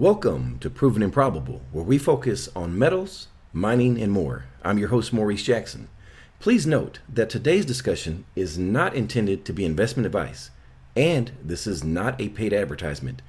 Welcome 0.00 0.58
to 0.60 0.70
Proven 0.70 1.02
and 1.02 1.12
Probable, 1.12 1.60
where 1.72 1.84
we 1.84 1.98
focus 1.98 2.48
on 2.56 2.78
metals, 2.78 3.28
mining, 3.52 4.00
and 4.00 4.10
more. 4.10 4.46
I'm 4.64 4.78
your 4.78 4.88
host, 4.88 5.12
Maurice 5.12 5.42
Jackson. 5.42 5.90
Please 6.38 6.66
note 6.66 7.00
that 7.06 7.28
today's 7.28 7.66
discussion 7.66 8.24
is 8.34 8.56
not 8.56 8.94
intended 8.94 9.44
to 9.44 9.52
be 9.52 9.66
investment 9.66 10.06
advice, 10.06 10.48
and 10.96 11.32
this 11.44 11.66
is 11.66 11.84
not 11.84 12.18
a 12.18 12.30
paid 12.30 12.54
advertisement. 12.54 13.20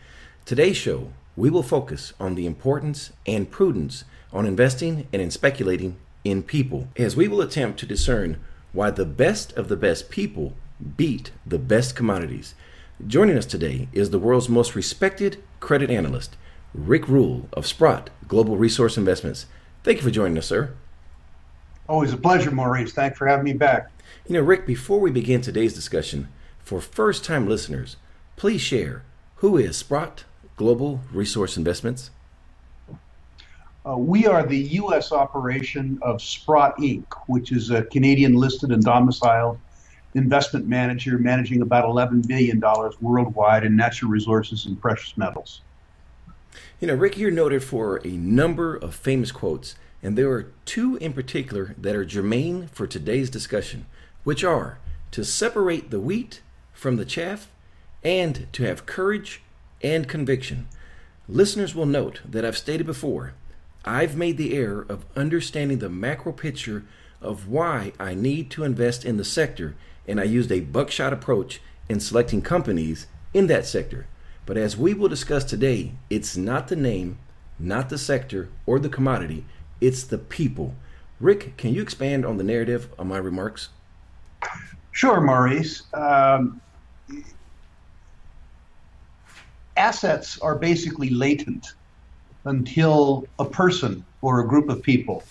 Today's 0.46 0.78
show, 0.78 1.12
we 1.36 1.50
will 1.50 1.62
focus 1.62 2.14
on 2.22 2.36
the 2.36 2.46
importance 2.46 3.12
and 3.28 3.52
prudence 3.52 4.06
on 4.32 4.46
investing 4.46 5.10
and 5.12 5.22
in 5.22 5.30
speculating 5.30 5.98
in 6.24 6.42
people, 6.42 6.88
as 6.96 7.18
we 7.18 7.28
will 7.28 7.42
attempt 7.42 7.82
to 7.82 7.86
discern 7.86 8.40
why 8.72 8.90
the 8.92 9.06
best 9.06 9.52
of 9.58 9.68
the 9.68 9.76
best 9.76 10.10
people 10.10 10.54
beat 10.96 11.32
the 11.46 11.60
best 11.60 11.98
commodities. 11.98 12.56
Joining 13.06 13.38
us 13.38 13.46
today 13.46 13.90
is 13.92 14.12
the 14.12 14.20
world's 14.20 14.48
most 14.48 14.74
respected 14.74 15.44
credit 15.60 15.92
analyst, 15.92 16.38
Rick 16.74 17.08
Rule 17.08 17.50
of 17.54 17.68
Sprott 17.68 18.10
Global 18.28 18.58
Resource 18.58 18.98
Investments. 18.98 19.46
Thank 19.84 19.98
you 19.98 20.04
for 20.04 20.12
joining 20.12 20.38
us, 20.38 20.48
sir. 20.48 20.74
Always 21.90 22.14
a 22.14 22.18
pleasure, 22.18 22.52
Maurice. 22.52 22.94
Thanks 22.94 23.18
for 23.18 23.28
having 23.28 23.44
me 23.44 23.54
back. 23.54 23.90
You 24.28 24.36
know, 24.36 24.42
Rick, 24.42 24.66
before 24.66 25.00
we 25.00 25.12
begin 25.12 25.42
today's 25.42 25.74
discussion, 25.74 26.30
for 26.64 26.80
first 26.80 27.26
time 27.26 27.48
listeners, 27.48 27.98
please 28.38 28.62
share 28.62 29.04
who 29.36 29.58
is 29.58 29.76
Sprott 29.76 30.24
Global 30.56 31.02
Resource 31.12 31.58
Investments? 31.58 32.12
Uh, 33.84 33.98
we 33.98 34.28
are 34.28 34.46
the 34.46 34.60
U.S. 34.60 35.12
operation 35.12 35.98
of 36.04 36.22
Sprott 36.22 36.78
Inc., 36.78 37.06
which 37.26 37.52
is 37.52 37.72
a 37.72 37.84
Canadian 37.86 38.36
listed 38.36 38.72
and 38.72 38.84
domiciled 38.84 39.58
investment 40.14 40.68
manager 40.68 41.18
managing 41.18 41.62
about 41.62 41.86
$11 41.86 42.28
billion 42.28 42.62
worldwide 43.02 43.64
in 43.64 43.76
natural 43.76 44.12
resources 44.12 44.68
and 44.68 44.80
precious 44.80 45.18
metals. 45.18 45.62
You 46.80 46.88
know, 46.88 46.96
Rick, 46.96 47.18
you're 47.18 47.32
noted 47.32 47.64
for 47.64 48.02
a 48.06 48.12
number 48.12 48.76
of 48.76 48.96
famous 48.96 49.32
quotes, 49.32 49.76
and 50.04 50.18
there 50.18 50.32
are 50.32 50.52
two 50.66 50.98
in 50.98 51.14
particular 51.14 51.76
that 51.78 51.96
are 51.96 52.06
germane 52.06 52.68
for 52.68 52.88
today's 52.88 53.30
discussion, 53.30 53.86
which 54.24 54.44
are 54.44 54.80
to 55.12 55.24
separate 55.24 55.92
the 55.92 56.00
wheat 56.00 56.42
from 56.74 56.96
the 56.96 57.06
chaff 57.06 57.50
and 58.04 58.48
to 58.54 58.64
have 58.64 58.86
courage 58.86 59.42
and 59.84 60.08
conviction. 60.08 60.68
Listeners 61.28 61.76
will 61.76 61.86
note 61.86 62.22
that 62.28 62.44
I've 62.44 62.58
stated 62.58 62.86
before, 62.86 63.34
I've 63.86 64.16
made 64.16 64.38
the 64.38 64.56
error 64.56 64.86
of 64.90 65.06
understanding 65.16 65.80
the 65.80 65.90
macro 65.90 66.32
picture 66.32 66.84
of 67.22 67.48
why 67.48 67.94
I 68.00 68.14
need 68.14 68.50
to 68.52 68.64
invest 68.64 69.06
in 69.06 69.18
the 69.18 69.24
sector, 69.24 69.76
and 70.08 70.20
I 70.20 70.24
used 70.24 70.52
a 70.52 70.60
buckshot 70.60 71.14
approach 71.14 71.62
in 71.88 72.00
selecting 72.00 72.42
companies 72.42 73.08
in 73.34 73.48
that 73.48 73.66
sector. 73.66 74.08
But 74.52 74.58
as 74.58 74.76
we 74.76 74.94
will 74.94 75.08
discuss 75.08 75.46
today, 75.46 75.94
it's 76.10 76.36
not 76.36 76.68
the 76.68 76.76
name, 76.76 77.20
not 77.58 77.88
the 77.88 77.98
sector, 77.98 78.50
or 78.66 78.80
the 78.80 78.90
commodity, 78.90 79.46
it's 79.80 80.04
the 80.04 80.18
people. 80.18 80.76
Rick, 81.22 81.56
can 81.56 81.74
you 81.74 81.82
expand 81.82 82.26
on 82.26 82.36
the 82.36 82.44
narrative 82.44 82.90
of 83.00 83.08
my 83.08 83.18
remarks? 83.18 83.70
Sure, 84.92 85.22
Maurice. 85.22 85.84
Um, 85.94 86.60
assets 89.78 90.38
are 90.40 90.58
basically 90.58 91.12
latent 91.12 91.68
until 92.44 93.26
a 93.40 93.46
person 93.46 94.04
or 94.22 94.42
a 94.42 94.48
group 94.50 94.68
of 94.68 94.84
people 94.84 95.24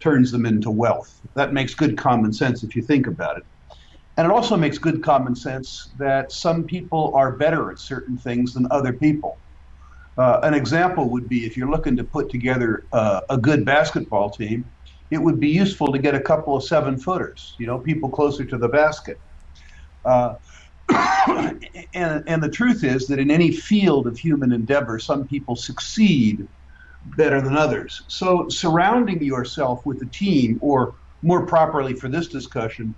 turns 0.00 0.32
them 0.32 0.46
into 0.46 0.70
wealth. 0.70 1.20
That 1.34 1.52
makes 1.52 1.74
good 1.74 1.98
common 1.98 2.32
sense 2.32 2.62
if 2.62 2.74
you 2.74 2.80
think 2.80 3.08
about 3.08 3.36
it. 3.36 3.44
And 4.16 4.26
it 4.26 4.30
also 4.30 4.56
makes 4.56 4.78
good 4.78 5.02
common 5.02 5.34
sense 5.34 5.90
that 5.98 6.30
some 6.30 6.64
people 6.64 7.12
are 7.16 7.32
better 7.32 7.70
at 7.70 7.78
certain 7.80 8.16
things 8.16 8.54
than 8.54 8.66
other 8.70 8.92
people. 8.92 9.38
Uh, 10.16 10.38
an 10.44 10.54
example 10.54 11.10
would 11.10 11.28
be 11.28 11.44
if 11.44 11.56
you're 11.56 11.70
looking 11.70 11.96
to 11.96 12.04
put 12.04 12.30
together 12.30 12.84
uh, 12.92 13.22
a 13.30 13.36
good 13.36 13.64
basketball 13.64 14.30
team, 14.30 14.64
it 15.10 15.18
would 15.18 15.40
be 15.40 15.48
useful 15.48 15.92
to 15.92 15.98
get 15.98 16.14
a 16.14 16.20
couple 16.20 16.56
of 16.56 16.62
seven 16.62 16.96
footers, 16.96 17.56
you 17.58 17.66
know, 17.66 17.78
people 17.78 18.08
closer 18.08 18.44
to 18.44 18.56
the 18.56 18.68
basket. 18.68 19.18
Uh, 20.04 20.34
and, 21.94 22.22
and 22.28 22.42
the 22.42 22.48
truth 22.48 22.84
is 22.84 23.08
that 23.08 23.18
in 23.18 23.30
any 23.30 23.50
field 23.50 24.06
of 24.06 24.16
human 24.16 24.52
endeavor, 24.52 24.98
some 25.00 25.26
people 25.26 25.56
succeed 25.56 26.46
better 27.16 27.40
than 27.40 27.56
others. 27.56 28.02
So 28.06 28.48
surrounding 28.48 29.22
yourself 29.22 29.84
with 29.84 30.00
a 30.02 30.06
team, 30.06 30.58
or 30.62 30.94
more 31.22 31.46
properly 31.46 31.94
for 31.94 32.08
this 32.08 32.28
discussion, 32.28 32.94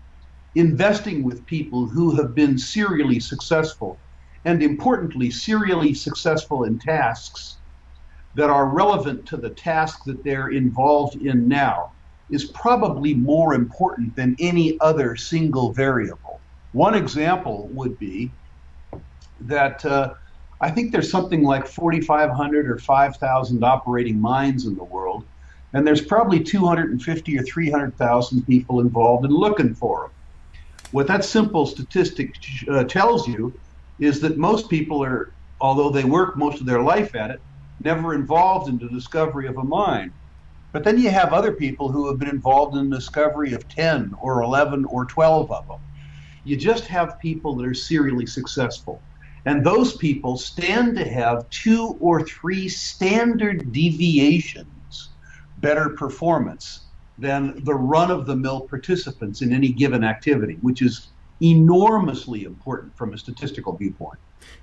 investing 0.56 1.22
with 1.22 1.44
people 1.44 1.86
who 1.86 2.16
have 2.16 2.34
been 2.34 2.56
serially 2.58 3.20
successful, 3.20 3.98
and 4.46 4.62
importantly, 4.62 5.30
serially 5.30 5.92
successful 5.92 6.64
in 6.64 6.78
tasks 6.78 7.58
that 8.34 8.48
are 8.48 8.66
relevant 8.66 9.26
to 9.26 9.36
the 9.36 9.50
task 9.50 10.04
that 10.04 10.24
they're 10.24 10.48
involved 10.48 11.16
in 11.16 11.46
now, 11.46 11.92
is 12.30 12.46
probably 12.46 13.12
more 13.12 13.52
important 13.52 14.16
than 14.16 14.34
any 14.38 14.78
other 14.80 15.14
single 15.14 15.72
variable. 15.72 16.40
One 16.72 16.94
example 16.94 17.68
would 17.74 17.98
be 17.98 18.30
that 19.42 19.84
uh, 19.84 20.14
I 20.62 20.70
think 20.70 20.90
there's 20.90 21.10
something 21.10 21.42
like 21.42 21.66
4,500 21.66 22.70
or 22.70 22.78
5,000 22.78 23.62
operating 23.62 24.18
mines 24.18 24.64
in 24.64 24.74
the 24.74 24.84
world, 24.84 25.24
and 25.74 25.86
there's 25.86 26.00
probably 26.00 26.40
250 26.40 27.38
or 27.38 27.42
300,000 27.42 28.46
people 28.46 28.80
involved 28.80 29.26
in 29.26 29.30
looking 29.30 29.74
for 29.74 30.04
them. 30.04 30.10
What 30.96 31.08
that 31.08 31.26
simple 31.26 31.66
statistic 31.66 32.34
uh, 32.70 32.84
tells 32.84 33.28
you 33.28 33.52
is 33.98 34.18
that 34.20 34.38
most 34.38 34.70
people 34.70 35.04
are, 35.04 35.34
although 35.60 35.90
they 35.90 36.04
work 36.04 36.38
most 36.38 36.58
of 36.58 36.66
their 36.66 36.80
life 36.80 37.14
at 37.14 37.30
it, 37.30 37.44
never 37.80 38.14
involved 38.14 38.70
in 38.70 38.78
the 38.78 38.88
discovery 38.88 39.46
of 39.46 39.58
a 39.58 39.62
mine. 39.62 40.14
But 40.72 40.84
then 40.84 40.96
you 40.96 41.10
have 41.10 41.34
other 41.34 41.52
people 41.52 41.92
who 41.92 42.08
have 42.08 42.18
been 42.18 42.30
involved 42.30 42.78
in 42.78 42.88
the 42.88 42.96
discovery 42.96 43.52
of 43.52 43.68
10 43.68 44.12
or 44.18 44.40
11 44.40 44.86
or 44.86 45.04
12 45.04 45.52
of 45.52 45.68
them. 45.68 45.80
You 46.44 46.56
just 46.56 46.86
have 46.86 47.20
people 47.20 47.56
that 47.56 47.66
are 47.66 47.74
serially 47.74 48.24
successful. 48.24 49.04
And 49.44 49.66
those 49.66 49.98
people 49.98 50.38
stand 50.38 50.96
to 50.96 51.06
have 51.06 51.50
two 51.50 51.98
or 52.00 52.24
three 52.24 52.70
standard 52.70 53.70
deviations 53.70 55.10
better 55.58 55.90
performance 55.90 56.85
than 57.18 57.62
the 57.64 57.74
run 57.74 58.10
of 58.10 58.26
the 58.26 58.36
mill 58.36 58.60
participants 58.60 59.42
in 59.42 59.52
any 59.52 59.68
given 59.68 60.04
activity, 60.04 60.58
which 60.60 60.82
is 60.82 61.08
enormously 61.42 62.44
important 62.44 62.96
from 62.96 63.12
a 63.12 63.18
statistical 63.18 63.74
viewpoint. 63.76 64.18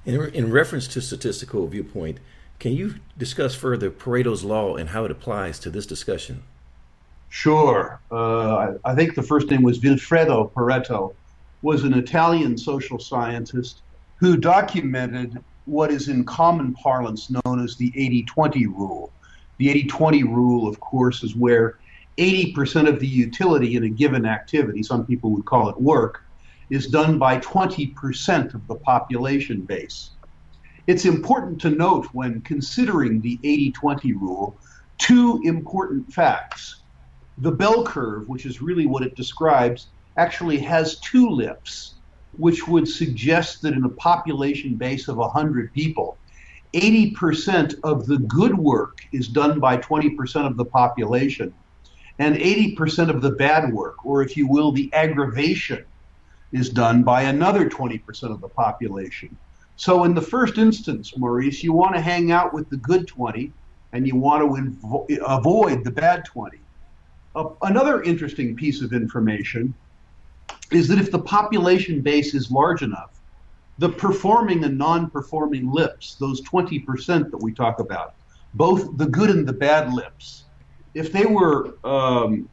In, 0.06 0.22
in 0.34 0.52
reference 0.52 0.88
to 0.90 1.02
statistical 1.02 1.68
viewpoint, 1.68 2.20
can 2.60 2.74
you 2.74 2.96
discuss 3.18 3.56
further 3.56 3.90
Pareto's 3.90 4.44
law 4.44 4.76
and 4.76 4.90
how 4.90 5.06
it 5.06 5.12
applies 5.12 5.60
to 5.60 5.70
this 5.70 5.86
discussion? 5.86 6.44
Sure. 7.30 8.00
Uh, 8.12 8.56
I, 8.56 8.92
I, 8.92 8.96
think 8.96 9.16
the 9.16 9.24
first 9.24 9.50
name 9.50 9.64
was 9.64 9.80
Vilfredo 9.80 10.52
Pareto, 10.52 11.16
was 11.64 11.84
an 11.84 11.94
Italian 11.94 12.58
social 12.58 13.00
scientist 13.00 13.82
who 14.18 14.38
documented 14.38 15.44
what 15.66 15.92
is 15.92 16.10
in 16.10 16.26
common 16.26 16.74
parlance 16.74 17.30
known 17.30 17.64
as 17.64 17.76
the 17.76 17.92
80-20 17.92 18.66
rule. 18.68 19.12
The 19.58 19.74
80-20 19.86 20.24
rule, 20.24 20.68
of 20.68 20.80
course, 20.80 21.24
is 21.24 21.36
where 21.36 21.80
80% 22.18 22.88
of 22.88 23.00
the 23.00 23.08
utility 23.08 23.76
in 23.76 23.84
a 23.84 23.90
given 23.90 24.26
activity, 24.26 24.84
some 24.84 25.06
people 25.06 25.32
would 25.32 25.46
call 25.46 25.70
it 25.70 25.80
work, 25.80 26.24
is 26.70 26.88
done 26.88 27.18
by 27.18 27.40
20% 27.40 28.54
of 28.54 28.66
the 28.68 28.76
population 28.76 29.62
base. 29.62 30.12
It's 30.86 31.06
important 31.06 31.62
to 31.62 31.70
note 31.70 32.08
when 32.14 32.42
considering 32.42 33.22
the 33.22 33.40
80 33.44 33.72
20 33.72 34.14
rule 34.14 34.58
two 34.98 35.42
important 35.44 36.12
facts. 36.12 36.82
The 37.40 37.52
bell 37.52 37.84
curve, 37.84 38.30
which 38.30 38.46
is 38.46 38.62
really 38.62 38.86
what 38.86 39.04
it 39.04 39.16
describes, 39.16 39.88
actually 40.18 40.60
has 40.60 41.00
two 41.00 41.30
lips, 41.30 41.96
which 42.38 42.68
would 42.68 42.88
suggest 42.88 43.62
that 43.62 43.74
in 43.74 43.84
a 43.84 43.90
population 43.90 44.76
base 44.76 45.08
of 45.08 45.18
100 45.18 45.74
people, 45.74 46.18
80% 46.74 47.76
of 47.84 48.06
the 48.06 48.18
good 48.20 48.58
work 48.58 49.00
is 49.12 49.28
done 49.28 49.60
by 49.60 49.78
20% 49.78 50.48
of 50.48 50.58
the 50.58 50.66
population, 50.66 51.54
and 52.24 52.38
80% 52.38 53.10
of 53.10 53.22
the 53.22 53.32
bad 53.32 53.74
work, 53.74 54.06
or 54.06 54.22
if 54.22 54.38
you 54.38 54.48
will, 54.48 54.72
the 54.72 54.90
aggravation, 54.94 55.84
is 56.54 56.70
done 56.70 57.04
by 57.04 57.24
another 57.24 57.70
20% 57.70 58.00
of 58.32 58.40
the 58.40 58.48
population. 58.48 59.36
So, 59.76 60.06
in 60.06 60.14
the 60.14 60.22
first 60.22 60.58
instance, 60.58 61.12
Maurice, 61.18 61.64
you 61.64 61.74
want 61.74 61.96
to 61.96 62.02
hang 62.02 62.32
out 62.32 62.54
with 62.54 62.70
the 62.70 62.78
good 62.78 63.08
20 63.08 63.52
and 63.92 64.08
you 64.08 64.16
want 64.16 64.42
to 64.42 64.62
invo- 64.62 65.06
avoid 65.28 65.84
the 65.84 65.92
bad 65.92 66.24
20. 66.24 66.60
Uh, 67.36 67.50
another 67.64 68.02
interesting 68.04 68.56
piece 68.56 68.82
of 68.82 68.94
information 68.94 69.74
is 70.72 70.88
that 70.88 71.00
if 71.00 71.12
the 71.12 71.20
population 71.20 72.02
base 72.02 72.34
is 72.34 72.50
large 72.52 72.84
enough, 72.84 73.20
the 73.80 73.90
performing 73.90 74.64
and 74.64 74.78
non 74.78 75.10
performing 75.10 75.70
lips, 75.70 76.16
those 76.20 76.42
20% 76.44 77.32
that 77.32 77.42
we 77.42 77.54
talk 77.54 77.80
about, 77.80 78.14
both 78.54 78.96
the 78.98 79.08
good 79.08 79.30
and 79.30 79.46
the 79.46 79.54
bad 79.54 79.92
lips, 79.92 80.46
if 80.94 81.12
they 81.12 81.26
were 81.26 81.76
um, 81.84 82.50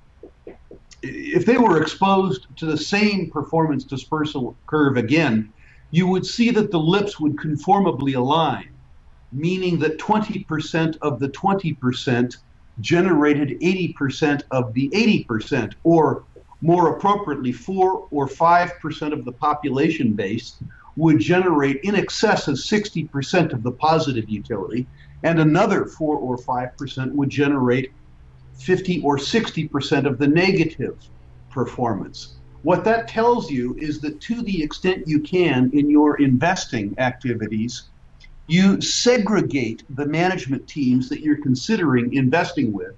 if 1.02 1.46
they 1.46 1.56
were 1.56 1.80
exposed 1.80 2.46
to 2.56 2.66
the 2.66 2.76
same 2.76 3.30
performance 3.30 3.84
dispersal 3.84 4.54
curve 4.66 4.96
again, 4.96 5.52
you 5.90 6.06
would 6.06 6.26
see 6.26 6.50
that 6.50 6.70
the 6.70 6.78
lips 6.78 7.18
would 7.18 7.38
conformably 7.38 8.14
align. 8.14 8.68
meaning 9.32 9.78
that 9.78 9.98
20% 9.98 10.96
of 11.02 11.20
the 11.20 11.28
20% 11.28 12.36
generated 12.80 13.60
80% 13.60 14.42
of 14.50 14.74
the 14.74 14.88
80%, 14.90 15.74
or 15.84 16.24
more 16.60 16.96
appropriately, 16.96 17.52
4 17.52 18.08
or 18.10 18.26
5% 18.26 19.12
of 19.12 19.24
the 19.24 19.32
population 19.32 20.12
base 20.14 20.56
would 20.96 21.18
generate 21.18 21.80
in 21.82 21.94
excess 21.94 22.48
of 22.48 22.56
60% 22.56 23.52
of 23.52 23.62
the 23.62 23.72
positive 23.72 24.28
utility, 24.28 24.86
and 25.22 25.38
another 25.38 25.86
4 25.86 26.16
or 26.16 26.36
5% 26.36 27.12
would 27.12 27.30
generate 27.30 27.92
50 28.60 29.02
or 29.02 29.16
60% 29.16 30.06
of 30.06 30.18
the 30.18 30.28
negative 30.28 30.98
performance. 31.50 32.36
What 32.62 32.84
that 32.84 33.08
tells 33.08 33.50
you 33.50 33.74
is 33.78 34.00
that 34.00 34.20
to 34.22 34.42
the 34.42 34.62
extent 34.62 35.08
you 35.08 35.20
can 35.20 35.70
in 35.72 35.88
your 35.88 36.20
investing 36.20 36.94
activities, 36.98 37.84
you 38.46 38.80
segregate 38.80 39.84
the 39.96 40.06
management 40.06 40.68
teams 40.68 41.08
that 41.08 41.20
you're 41.20 41.40
considering 41.40 42.12
investing 42.12 42.72
with 42.72 42.96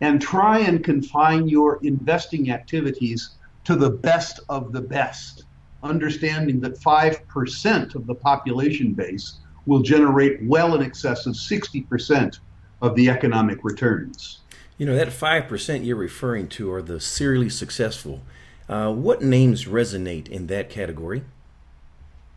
and 0.00 0.20
try 0.20 0.60
and 0.60 0.84
confine 0.84 1.48
your 1.48 1.80
investing 1.82 2.50
activities 2.50 3.30
to 3.64 3.74
the 3.74 3.90
best 3.90 4.40
of 4.48 4.72
the 4.72 4.80
best, 4.80 5.44
understanding 5.82 6.60
that 6.60 6.78
5% 6.78 7.94
of 7.94 8.06
the 8.06 8.14
population 8.14 8.92
base 8.92 9.40
will 9.66 9.80
generate 9.80 10.42
well 10.44 10.74
in 10.74 10.82
excess 10.82 11.26
of 11.26 11.34
60% 11.34 12.38
of 12.80 12.94
the 12.94 13.10
economic 13.10 13.58
returns. 13.62 14.39
You 14.80 14.86
know, 14.86 14.94
that 14.94 15.08
5% 15.08 15.84
you're 15.84 15.94
referring 15.94 16.48
to 16.48 16.72
are 16.72 16.80
the 16.80 17.00
serially 17.00 17.50
successful. 17.50 18.22
Uh, 18.66 18.90
what 18.90 19.20
names 19.20 19.66
resonate 19.66 20.26
in 20.26 20.46
that 20.46 20.70
category? 20.70 21.22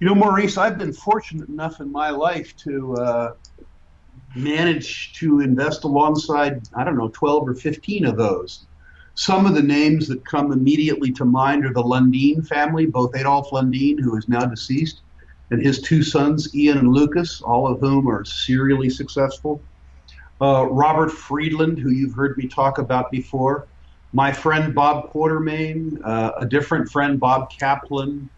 You 0.01 0.07
know, 0.07 0.15
Maurice, 0.15 0.57
I've 0.57 0.77
been 0.77 0.91
fortunate 0.91 1.47
enough 1.47 1.79
in 1.79 1.89
my 1.89 2.09
life 2.09 2.53
to 2.57 2.95
uh, 2.95 3.33
manage 4.35 5.13
to 5.19 5.39
invest 5.39 5.85
alongside, 5.85 6.67
I 6.75 6.83
don't 6.83 6.97
know, 6.97 7.07
12 7.13 7.47
or 7.47 7.55
15 7.55 8.07
of 8.07 8.17
those. 8.17 8.65
Some 9.15 9.45
of 9.45 9.55
the 9.55 9.63
names 9.63 10.09
that 10.09 10.25
come 10.25 10.51
immediately 10.51 11.13
to 11.13 11.23
mind 11.23 11.65
are 11.65 11.71
the 11.71 11.81
Lundin 11.81 12.45
family, 12.45 12.85
both 12.85 13.15
Adolf 13.15 13.53
Lundin, 13.53 13.97
who 13.97 14.17
is 14.17 14.27
now 14.27 14.45
deceased, 14.45 14.99
and 15.49 15.61
his 15.61 15.79
two 15.79 16.03
sons, 16.03 16.53
Ian 16.53 16.79
and 16.79 16.89
Lukas, 16.89 17.41
all 17.41 17.71
of 17.71 17.79
whom 17.79 18.09
are 18.09 18.25
serially 18.25 18.89
successful. 18.89 19.61
Uh, 20.43 20.65
Robert 20.65 21.09
Friedland, 21.09 21.79
who 21.79 21.89
you've 21.89 22.13
heard 22.13 22.37
me 22.37 22.49
talk 22.49 22.77
about 22.77 23.09
before. 23.09 23.65
My 24.11 24.33
friend 24.33 24.75
Bob 24.75 25.09
Quartermain, 25.13 26.01
uh, 26.03 26.33
a 26.37 26.45
different 26.45 26.91
friend, 26.91 27.17
Bob 27.17 27.49
Kaplan, 27.49 28.29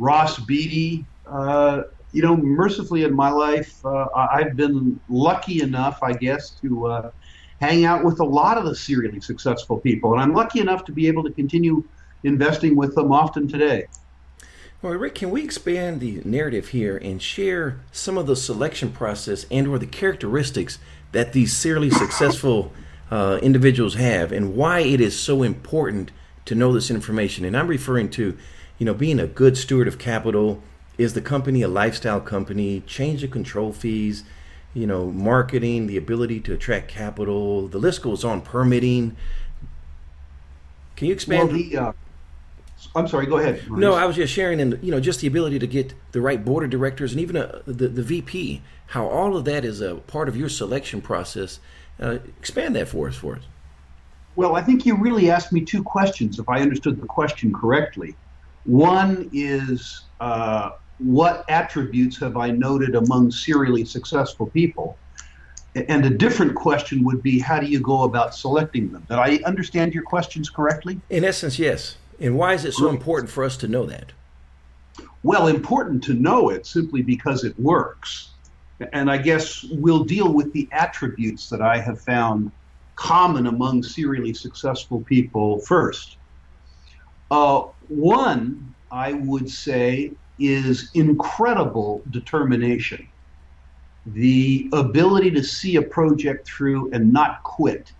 Ross 0.00 0.40
Beaty. 0.40 1.06
Uh, 1.24 1.82
you 2.10 2.22
know, 2.22 2.36
mercifully 2.36 3.04
in 3.04 3.14
my 3.14 3.30
life, 3.30 3.86
uh, 3.86 4.08
I've 4.16 4.56
been 4.56 4.98
lucky 5.08 5.62
enough, 5.62 6.02
I 6.02 6.14
guess, 6.14 6.50
to 6.62 6.88
uh, 6.88 7.10
hang 7.60 7.84
out 7.84 8.02
with 8.02 8.18
a 8.18 8.24
lot 8.24 8.58
of 8.58 8.64
the 8.64 8.74
serially 8.74 9.20
successful 9.20 9.78
people, 9.78 10.12
and 10.12 10.20
I'm 10.20 10.34
lucky 10.34 10.58
enough 10.58 10.84
to 10.86 10.92
be 10.92 11.06
able 11.06 11.22
to 11.22 11.30
continue 11.30 11.84
investing 12.24 12.74
with 12.74 12.96
them 12.96 13.12
often 13.12 13.46
today. 13.46 13.86
Well, 14.82 14.92
Rick, 14.94 15.14
can 15.14 15.30
we 15.30 15.42
expand 15.42 16.00
the 16.00 16.20
narrative 16.26 16.68
here 16.68 16.98
and 16.98 17.22
share 17.22 17.80
some 17.90 18.18
of 18.18 18.26
the 18.26 18.36
selection 18.36 18.90
process 18.90 19.46
and/or 19.50 19.78
the 19.78 19.86
characteristics 19.86 20.78
that 21.14 21.32
these 21.32 21.56
serially 21.56 21.90
successful 21.90 22.72
uh, 23.10 23.38
individuals 23.42 23.94
have, 23.94 24.30
and 24.30 24.54
why 24.54 24.80
it 24.80 25.00
is 25.00 25.18
so 25.18 25.42
important 25.42 26.12
to 26.44 26.54
know 26.54 26.72
this 26.72 26.90
information? 26.90 27.44
And 27.44 27.56
I'm 27.56 27.68
referring 27.68 28.10
to 28.10 28.36
you 28.78 28.86
know, 28.86 28.94
being 28.94 29.20
a 29.20 29.26
good 29.26 29.56
steward 29.56 29.88
of 29.88 29.98
capital, 29.98 30.62
is 30.98 31.14
the 31.14 31.20
company 31.20 31.62
a 31.62 31.68
lifestyle 31.68 32.20
company? 32.20 32.80
Change 32.86 33.22
of 33.22 33.30
control 33.30 33.72
fees, 33.72 34.24
you 34.72 34.86
know, 34.86 35.10
marketing, 35.10 35.86
the 35.86 35.96
ability 35.96 36.40
to 36.40 36.52
attract 36.54 36.88
capital. 36.88 37.68
The 37.68 37.78
list 37.78 38.02
goes 38.02 38.24
on. 38.24 38.40
Permitting. 38.40 39.16
Can 40.96 41.08
you 41.08 41.12
expand? 41.12 41.48
Well, 41.48 41.56
the, 41.56 41.76
uh, 41.76 41.92
I'm 42.94 43.08
sorry. 43.08 43.26
Go 43.26 43.38
ahead. 43.38 43.66
Maurice. 43.68 43.80
No, 43.80 43.94
I 43.94 44.04
was 44.06 44.16
just 44.16 44.32
sharing, 44.32 44.60
and 44.60 44.78
you 44.82 44.90
know, 44.90 45.00
just 45.00 45.20
the 45.20 45.26
ability 45.26 45.58
to 45.58 45.66
get 45.66 45.94
the 46.12 46.20
right 46.20 46.44
board 46.44 46.64
of 46.64 46.70
directors 46.70 47.12
and 47.12 47.20
even 47.20 47.36
a, 47.36 47.44
uh, 47.44 47.62
the 47.66 47.88
the 47.88 48.02
VP. 48.02 48.62
How 48.88 49.06
all 49.06 49.36
of 49.36 49.44
that 49.46 49.64
is 49.64 49.80
a 49.80 49.96
part 49.96 50.28
of 50.28 50.36
your 50.36 50.48
selection 50.48 51.00
process. 51.00 51.58
Uh, 52.00 52.18
expand 52.38 52.76
that 52.76 52.88
for 52.88 53.08
us, 53.08 53.16
for 53.16 53.36
us. 53.36 53.42
Well, 54.36 54.56
I 54.56 54.62
think 54.62 54.84
you 54.84 54.96
really 54.96 55.30
asked 55.30 55.52
me 55.52 55.60
two 55.64 55.82
questions, 55.82 56.38
if 56.38 56.48
I 56.48 56.60
understood 56.60 57.00
the 57.00 57.06
question 57.06 57.52
correctly. 57.52 58.16
One 58.64 59.30
is 59.32 60.02
uh, 60.20 60.70
what 60.98 61.44
attributes 61.48 62.18
have 62.18 62.36
I 62.36 62.50
noted 62.50 62.94
among 62.94 63.30
serially 63.30 63.84
successful 63.84 64.46
people? 64.46 64.96
And 65.74 66.04
a 66.06 66.10
different 66.10 66.54
question 66.54 67.04
would 67.04 67.22
be 67.22 67.40
how 67.40 67.58
do 67.58 67.66
you 67.66 67.80
go 67.80 68.04
about 68.04 68.34
selecting 68.34 68.92
them? 68.92 69.04
Did 69.08 69.18
I 69.18 69.40
understand 69.44 69.92
your 69.92 70.04
questions 70.04 70.48
correctly? 70.48 71.00
In 71.10 71.24
essence, 71.24 71.58
yes. 71.58 71.96
And 72.20 72.36
why 72.36 72.54
is 72.54 72.64
it 72.64 72.72
so 72.72 72.88
important 72.88 73.30
for 73.30 73.44
us 73.44 73.56
to 73.58 73.68
know 73.68 73.86
that? 73.86 74.12
Well, 75.22 75.48
important 75.48 76.04
to 76.04 76.14
know 76.14 76.50
it 76.50 76.66
simply 76.66 77.02
because 77.02 77.44
it 77.44 77.58
works. 77.58 78.30
And 78.92 79.10
I 79.10 79.18
guess 79.18 79.64
we'll 79.64 80.04
deal 80.04 80.32
with 80.32 80.52
the 80.52 80.68
attributes 80.72 81.48
that 81.48 81.62
I 81.62 81.78
have 81.78 82.00
found 82.00 82.50
common 82.96 83.46
among 83.46 83.82
serially 83.82 84.34
successful 84.34 85.00
people 85.00 85.60
first. 85.60 86.18
Uh, 87.30 87.64
one, 87.88 88.74
I 88.92 89.14
would 89.14 89.48
say, 89.48 90.12
is 90.38 90.90
incredible 90.94 92.02
determination. 92.10 93.08
The 94.06 94.68
ability 94.72 95.30
to 95.32 95.42
see 95.42 95.76
a 95.76 95.82
project 95.82 96.46
through 96.46 96.90
and 96.92 97.12
not 97.12 97.42
quit, 97.42 97.92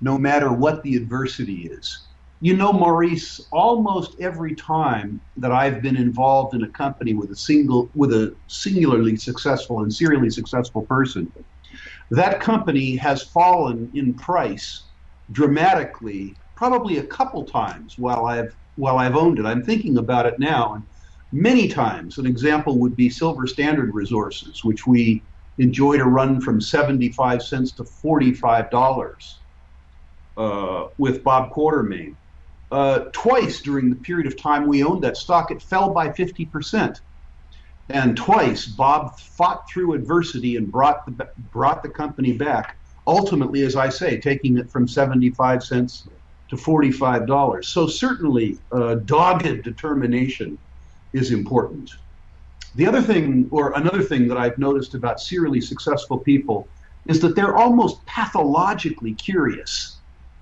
no 0.00 0.18
matter 0.18 0.52
what 0.52 0.82
the 0.82 0.96
adversity 0.96 1.68
is. 1.68 2.05
You 2.40 2.54
know, 2.54 2.70
Maurice, 2.72 3.40
almost 3.50 4.16
every 4.20 4.54
time 4.54 5.20
that 5.38 5.52
I've 5.52 5.80
been 5.80 5.96
involved 5.96 6.54
in 6.54 6.64
a 6.64 6.68
company 6.68 7.14
with 7.14 7.30
a 7.30 7.36
single, 7.36 7.90
with 7.94 8.12
a 8.12 8.36
singularly 8.46 9.16
successful 9.16 9.80
and 9.80 9.92
serially 9.92 10.28
successful 10.28 10.82
person, 10.82 11.32
that 12.10 12.40
company 12.40 12.94
has 12.96 13.22
fallen 13.22 13.90
in 13.94 14.12
price 14.14 14.84
dramatically, 15.32 16.36
probably 16.56 16.98
a 16.98 17.02
couple 17.04 17.44
times 17.44 17.94
while 17.96 18.26
I've 18.26 18.54
while 18.76 18.98
I've 18.98 19.16
owned 19.16 19.38
it. 19.38 19.46
I'm 19.46 19.62
thinking 19.62 19.96
about 19.96 20.26
it 20.26 20.38
now. 20.38 20.74
And 20.74 20.84
many 21.32 21.68
times, 21.68 22.18
an 22.18 22.26
example 22.26 22.78
would 22.78 22.94
be 22.94 23.08
Silver 23.08 23.46
Standard 23.46 23.94
Resources, 23.94 24.62
which 24.62 24.86
we 24.86 25.22
enjoyed 25.56 26.00
a 26.00 26.04
run 26.04 26.42
from 26.42 26.60
75 26.60 27.42
cents 27.42 27.72
to 27.72 27.82
$45 27.82 29.38
uh, 30.36 30.88
with 30.98 31.24
Bob 31.24 31.50
Quartermain. 31.50 32.14
Uh, 32.72 33.04
twice 33.12 33.60
during 33.60 33.90
the 33.90 33.96
period 33.96 34.26
of 34.26 34.36
time 34.36 34.66
we 34.66 34.82
owned 34.82 35.02
that 35.04 35.16
stock, 35.16 35.50
it 35.50 35.62
fell 35.62 35.90
by 35.90 36.08
50%. 36.08 37.00
And 37.88 38.16
twice, 38.16 38.66
Bob 38.66 39.18
fought 39.18 39.68
through 39.70 39.94
adversity 39.94 40.56
and 40.56 40.70
brought 40.70 41.06
the, 41.06 41.28
brought 41.52 41.82
the 41.82 41.88
company 41.88 42.32
back. 42.32 42.76
Ultimately, 43.06 43.62
as 43.62 43.76
I 43.76 43.88
say, 43.88 44.18
taking 44.18 44.58
it 44.58 44.68
from 44.68 44.88
75 44.88 45.62
cents 45.62 46.08
to 46.48 46.56
$45. 46.56 47.64
So 47.64 47.86
certainly, 47.86 48.58
uh, 48.72 48.96
dogged 48.96 49.62
determination 49.62 50.58
is 51.12 51.30
important. 51.30 51.92
The 52.74 52.86
other 52.86 53.00
thing, 53.00 53.48
or 53.52 53.72
another 53.72 54.02
thing 54.02 54.26
that 54.28 54.36
I've 54.36 54.58
noticed 54.58 54.94
about 54.94 55.20
serially 55.20 55.60
successful 55.60 56.18
people, 56.18 56.68
is 57.06 57.20
that 57.20 57.36
they're 57.36 57.56
almost 57.56 58.04
pathologically 58.06 59.14
curious. 59.14 59.95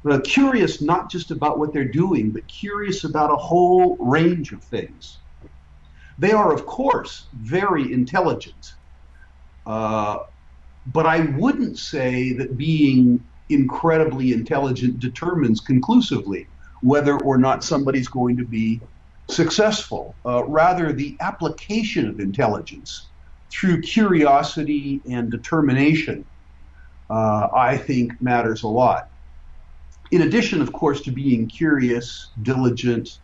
Uh, 0.09 0.21
curious 0.21 0.83
not 0.83 1.11
just 1.11 1.31
about 1.31 1.59
what 1.59 1.73
they're 1.73 1.85
doing, 1.85 2.31
but 2.31 2.47
curious 2.47 3.05
about 3.05 3.33
a 3.33 3.37
whole 3.37 3.97
range 3.99 4.53
of 4.53 4.63
things. 4.63 5.19
They 6.19 6.33
are, 6.33 6.53
of 6.53 6.67
course, 6.67 7.27
very 7.33 7.93
intelligent. 7.93 8.75
Uh, 9.67 10.19
but 10.87 11.07
I 11.07 11.21
wouldn't 11.37 11.79
say 11.79 12.35
that 12.35 12.59
being 12.59 13.25
incredibly 13.49 14.33
intelligent 14.33 15.01
determines 15.01 15.61
conclusively 15.61 16.47
whether 16.83 17.19
or 17.23 17.39
not 17.39 17.65
somebody's 17.65 18.09
going 18.09 18.37
to 18.37 18.45
be 18.45 18.83
successful. 19.31 20.15
Uh, 20.27 20.45
rather, 20.45 20.93
the 20.93 21.17
application 21.21 22.07
of 22.09 22.21
intelligence 22.21 23.09
through 23.51 23.81
curiosity 23.81 25.01
and 25.09 25.31
determination, 25.31 26.27
uh, 27.09 27.49
I 27.55 27.79
think, 27.79 28.13
matters 28.21 28.65
a 28.65 28.69
lot. 28.69 29.09
In 30.15 30.23
addition, 30.23 30.63
of 30.63 30.73
course, 30.73 31.01
to 31.01 31.11
being 31.11 31.49
curious, 31.49 32.31
diligent, 32.43 33.19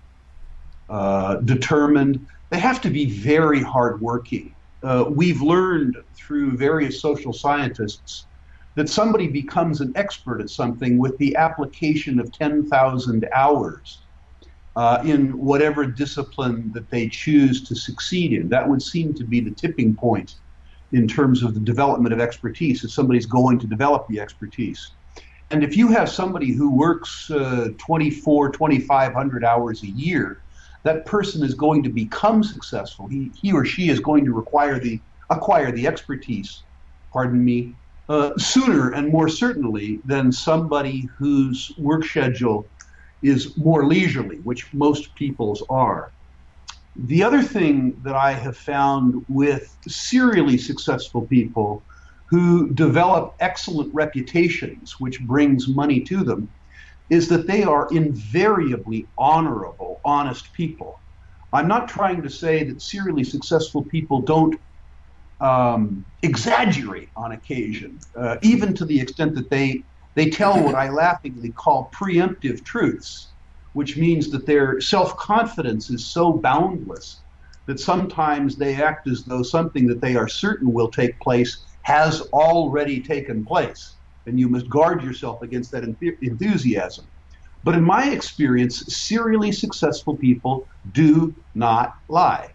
uh, 0.88 1.36
determined, 1.36 2.26
they 2.50 2.58
have 2.58 2.80
to 2.80 2.90
be 2.90 3.04
very 3.04 3.62
hardworking. 3.62 4.56
Uh, 4.82 5.04
we've 5.08 5.40
learned 5.40 5.96
through 6.16 6.56
various 6.56 7.00
social 7.00 7.32
scientists 7.32 8.26
that 8.74 8.88
somebody 8.88 9.28
becomes 9.28 9.80
an 9.80 9.92
expert 9.94 10.40
at 10.40 10.50
something 10.50 10.98
with 10.98 11.16
the 11.18 11.36
application 11.36 12.18
of 12.18 12.32
10,000 12.32 13.28
hours 13.36 14.02
uh, 14.74 15.00
in 15.04 15.38
whatever 15.38 15.86
discipline 15.86 16.72
that 16.72 16.90
they 16.90 17.08
choose 17.08 17.62
to 17.68 17.76
succeed 17.76 18.32
in. 18.32 18.48
That 18.48 18.68
would 18.68 18.82
seem 18.82 19.14
to 19.14 19.22
be 19.22 19.38
the 19.38 19.52
tipping 19.52 19.94
point 19.94 20.34
in 20.90 21.06
terms 21.06 21.44
of 21.44 21.54
the 21.54 21.60
development 21.60 22.12
of 22.12 22.18
expertise 22.18 22.82
if 22.82 22.90
somebody's 22.90 23.26
going 23.26 23.60
to 23.60 23.68
develop 23.68 24.08
the 24.08 24.18
expertise. 24.18 24.96
And 25.50 25.64
if 25.64 25.76
you 25.76 25.88
have 25.88 26.08
somebody 26.08 26.52
who 26.52 26.70
works 26.74 27.30
uh, 27.30 27.68
24, 27.78 28.50
2,500 28.50 29.44
hours 29.44 29.82
a 29.82 29.88
year, 29.88 30.42
that 30.84 31.04
person 31.06 31.44
is 31.44 31.54
going 31.54 31.82
to 31.82 31.90
become 31.90 32.42
successful. 32.42 33.08
He, 33.08 33.32
he 33.34 33.52
or 33.52 33.64
she 33.64 33.88
is 33.90 34.00
going 34.00 34.24
to 34.24 34.32
require 34.32 34.78
the 34.78 35.02
acquire 35.28 35.70
the 35.70 35.86
expertise, 35.86 36.64
pardon 37.12 37.44
me, 37.44 37.76
uh, 38.08 38.36
sooner 38.36 38.90
and 38.90 39.12
more 39.12 39.28
certainly 39.28 40.00
than 40.04 40.32
somebody 40.32 41.08
whose 41.18 41.72
work 41.78 42.04
schedule 42.04 42.68
is 43.22 43.56
more 43.56 43.86
leisurely, 43.86 44.38
which 44.42 44.72
most 44.74 45.14
people's 45.14 45.64
are. 45.70 46.12
The 46.96 47.22
other 47.22 47.42
thing 47.42 47.96
that 48.02 48.16
I 48.16 48.32
have 48.32 48.56
found 48.56 49.14
with 49.28 49.76
serially 49.86 50.58
successful 50.58 51.26
people 51.26 51.84
who 52.30 52.72
develop 52.74 53.34
excellent 53.40 53.92
reputations, 53.92 54.94
which 55.00 55.20
brings 55.26 55.66
money 55.68 56.00
to 56.00 56.22
them, 56.22 56.48
is 57.10 57.28
that 57.28 57.48
they 57.48 57.64
are 57.64 57.88
invariably 57.90 59.08
honorable, 59.18 60.00
honest 60.04 60.52
people. 60.52 61.00
I'm 61.52 61.66
not 61.66 61.88
trying 61.88 62.22
to 62.22 62.30
say 62.30 62.62
that 62.64 62.80
serially 62.80 63.24
successful 63.24 63.84
people 63.84 64.22
don't 64.22 64.54
um, 65.40 66.04
exaggerate 66.22 67.08
on 67.16 67.32
occasion, 67.32 67.98
uh, 68.16 68.36
even 68.42 68.74
to 68.74 68.84
the 68.84 69.00
extent 69.00 69.34
that 69.34 69.50
they 69.50 69.84
they 70.16 70.28
tell 70.28 70.62
what 70.62 70.74
I 70.74 70.90
laughingly 70.90 71.52
call 71.52 71.90
preemptive 71.94 72.64
truths, 72.64 73.32
which 73.72 73.96
means 73.96 74.30
that 74.30 74.46
their 74.46 74.80
self 74.80 75.16
confidence 75.16 75.90
is 75.90 76.12
so 76.12 76.34
boundless 76.34 77.22
that 77.66 77.80
sometimes 77.80 78.56
they 78.56 78.74
act 78.74 79.08
as 79.08 79.24
though 79.24 79.42
something 79.42 79.86
that 79.86 80.00
they 80.00 80.14
are 80.16 80.28
certain 80.28 80.72
will 80.72 80.90
take 80.90 81.18
place 81.20 81.66
has 81.90 82.20
already 82.32 83.02
taken 83.02 83.44
place, 83.44 83.96
and 84.26 84.38
you 84.38 84.48
must 84.48 84.68
guard 84.68 85.02
yourself 85.02 85.42
against 85.42 85.72
that 85.72 85.82
enthusiasm. 86.22 87.06
But 87.64 87.74
in 87.74 87.82
my 87.82 88.10
experience, 88.10 88.84
serially 88.88 89.50
successful 89.50 90.16
people 90.16 90.68
do 90.92 91.34
not 91.54 91.94
lie 92.08 92.54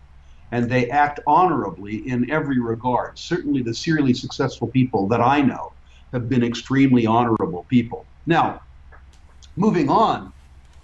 and 0.52 0.70
they 0.70 0.90
act 0.90 1.20
honorably 1.28 2.08
in 2.08 2.32
every 2.32 2.62
regard. 2.62 3.20
Certainly, 3.20 3.64
the 3.64 3.74
serially 3.74 4.14
successful 4.14 4.70
people 4.70 5.06
that 5.10 5.20
I 5.20 5.42
know 5.42 5.74
have 6.14 6.30
been 6.30 6.44
extremely 6.44 7.06
honorable 7.06 7.66
people. 7.70 8.08
Now, 8.26 8.62
moving 9.58 9.90
on 9.90 10.32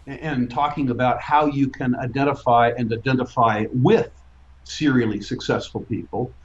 and 0.08 0.50
talking 0.52 0.90
about 0.90 1.22
how 1.22 1.46
you 1.46 1.70
can 1.70 1.96
identify 1.96 2.72
and 2.78 2.92
identify 2.92 3.66
with 3.72 4.12
serially 4.66 5.22
successful 5.22 5.86
people, 5.86 6.36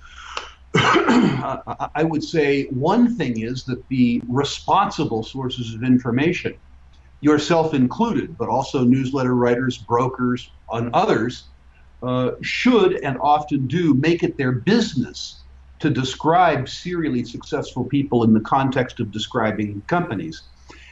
I 1.94 2.04
would 2.04 2.22
say 2.22 2.64
one 2.70 3.16
thing 3.16 3.40
is 3.40 3.64
that 3.64 3.86
the 3.88 4.22
responsible 4.28 5.22
sources 5.22 5.74
of 5.74 5.82
information, 5.82 6.54
yourself 7.20 7.74
included, 7.74 8.36
but 8.36 8.48
also 8.48 8.84
newsletter 8.84 9.34
writers, 9.34 9.78
brokers, 9.78 10.50
and 10.70 10.90
others, 10.94 11.48
uh, 12.02 12.32
should 12.42 12.94
and 13.04 13.18
often 13.20 13.66
do 13.66 13.94
make 13.94 14.22
it 14.22 14.36
their 14.36 14.52
business 14.52 15.42
to 15.78 15.90
describe 15.90 16.68
serially 16.68 17.24
successful 17.24 17.84
people 17.84 18.24
in 18.24 18.32
the 18.32 18.40
context 18.40 19.00
of 19.00 19.10
describing 19.10 19.82
companies. 19.86 20.42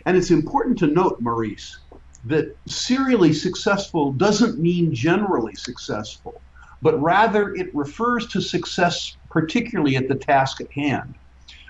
And 0.06 0.16
it's 0.16 0.30
important 0.30 0.78
to 0.78 0.86
note, 0.86 1.18
Maurice, 1.20 1.78
that 2.26 2.56
serially 2.66 3.32
successful 3.32 4.12
doesn't 4.12 4.58
mean 4.58 4.94
generally 4.94 5.54
successful, 5.54 6.42
but 6.84 7.00
rather 7.00 7.54
it 7.54 7.74
refers 7.74 8.26
to 8.26 8.42
success 8.42 9.16
particularly 9.30 9.96
at 9.96 10.06
the 10.06 10.14
task 10.14 10.60
at 10.60 10.70
hand. 10.70 11.16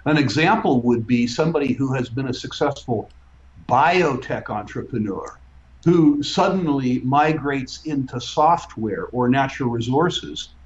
An 0.06 0.18
example 0.18 0.82
would 0.82 1.06
be 1.06 1.28
somebody 1.28 1.72
who 1.72 1.94
has 1.94 2.08
been 2.10 2.28
a 2.28 2.34
successful 2.34 3.08
biotech 3.66 4.50
entrepreneur 4.50 5.38
who 5.84 6.20
suddenly 6.20 7.00
migrates 7.04 7.84
into 7.84 8.20
software 8.20 9.06
or 9.12 9.28
natural 9.28 9.70
resources, 9.70 10.56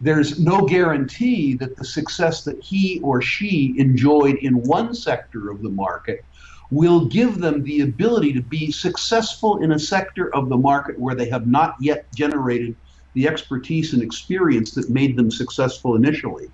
there's 0.00 0.40
no 0.40 0.64
guarantee 0.64 1.54
that 1.56 1.76
the 1.76 1.84
success 1.84 2.42
that 2.44 2.58
he 2.62 3.00
or 3.02 3.20
she 3.20 3.74
enjoyed 3.76 4.36
in 4.36 4.54
one 4.62 4.94
sector 4.94 5.50
of 5.50 5.60
the 5.60 5.68
market 5.68 6.24
will 6.70 7.04
give 7.04 7.38
them 7.38 7.62
the 7.64 7.80
ability 7.80 8.32
to 8.32 8.42
be 8.42 8.72
successful 8.72 9.62
in 9.62 9.72
a 9.72 9.78
sector 9.78 10.34
of 10.34 10.48
the 10.48 10.56
market 10.56 10.98
where 10.98 11.14
they 11.14 11.28
have 11.28 11.46
not 11.46 11.74
yet 11.80 12.06
generated 12.14 12.74
the 13.14 13.26
expertise 13.26 13.92
and 13.92 14.02
experience 14.02 14.72
that 14.72 14.90
made 14.90 15.16
them 15.16 15.30
successful 15.30 15.96
initially. 15.96 16.50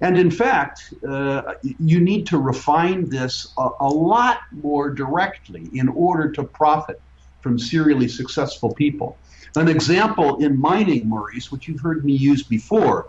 And 0.00 0.18
in 0.18 0.30
fact, 0.30 0.94
uh, 1.08 1.54
you 1.78 2.00
need 2.00 2.26
to 2.26 2.38
refine 2.38 3.08
this 3.08 3.52
a, 3.56 3.68
a 3.80 3.88
lot 3.88 4.40
more 4.50 4.90
directly 4.90 5.68
in 5.72 5.88
order 5.88 6.30
to 6.32 6.42
profit 6.42 7.00
from 7.40 7.58
serially 7.58 8.08
successful 8.08 8.74
people. 8.74 9.16
An 9.54 9.68
example 9.68 10.36
in 10.42 10.58
mining, 10.58 11.08
Maurice, 11.08 11.52
which 11.52 11.68
you've 11.68 11.80
heard 11.80 12.04
me 12.04 12.14
use 12.14 12.42
before, 12.42 13.08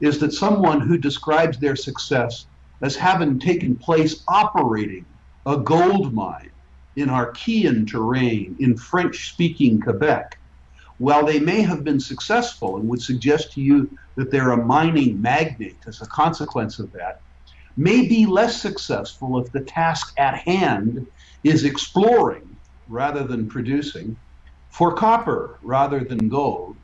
is 0.00 0.18
that 0.18 0.32
someone 0.32 0.80
who 0.80 0.98
describes 0.98 1.58
their 1.58 1.76
success 1.76 2.46
as 2.82 2.96
having 2.96 3.38
taken 3.38 3.76
place 3.76 4.22
operating 4.26 5.04
a 5.46 5.56
gold 5.56 6.12
mine 6.12 6.50
in 6.96 7.08
Archean 7.08 7.86
terrain 7.88 8.56
in 8.58 8.76
French 8.76 9.30
speaking 9.30 9.80
Quebec, 9.80 10.38
while 10.98 11.24
they 11.24 11.38
may 11.38 11.60
have 11.62 11.84
been 11.84 12.00
successful 12.00 12.76
and 12.76 12.88
would 12.88 13.02
suggest 13.02 13.52
to 13.52 13.60
you 13.60 13.90
that 14.14 14.30
they're 14.30 14.52
a 14.52 14.64
mining 14.64 15.20
magnate 15.20 15.78
as 15.86 16.00
a 16.00 16.06
consequence 16.06 16.78
of 16.78 16.90
that, 16.92 17.20
may 17.76 18.06
be 18.06 18.24
less 18.24 18.60
successful 18.60 19.38
if 19.38 19.52
the 19.52 19.60
task 19.60 20.14
at 20.18 20.36
hand 20.38 21.06
is 21.44 21.64
exploring 21.64 22.56
rather 22.88 23.24
than 23.24 23.48
producing, 23.48 24.16
for 24.70 24.94
copper 24.94 25.58
rather 25.62 26.00
than 26.00 26.28
gold, 26.28 26.76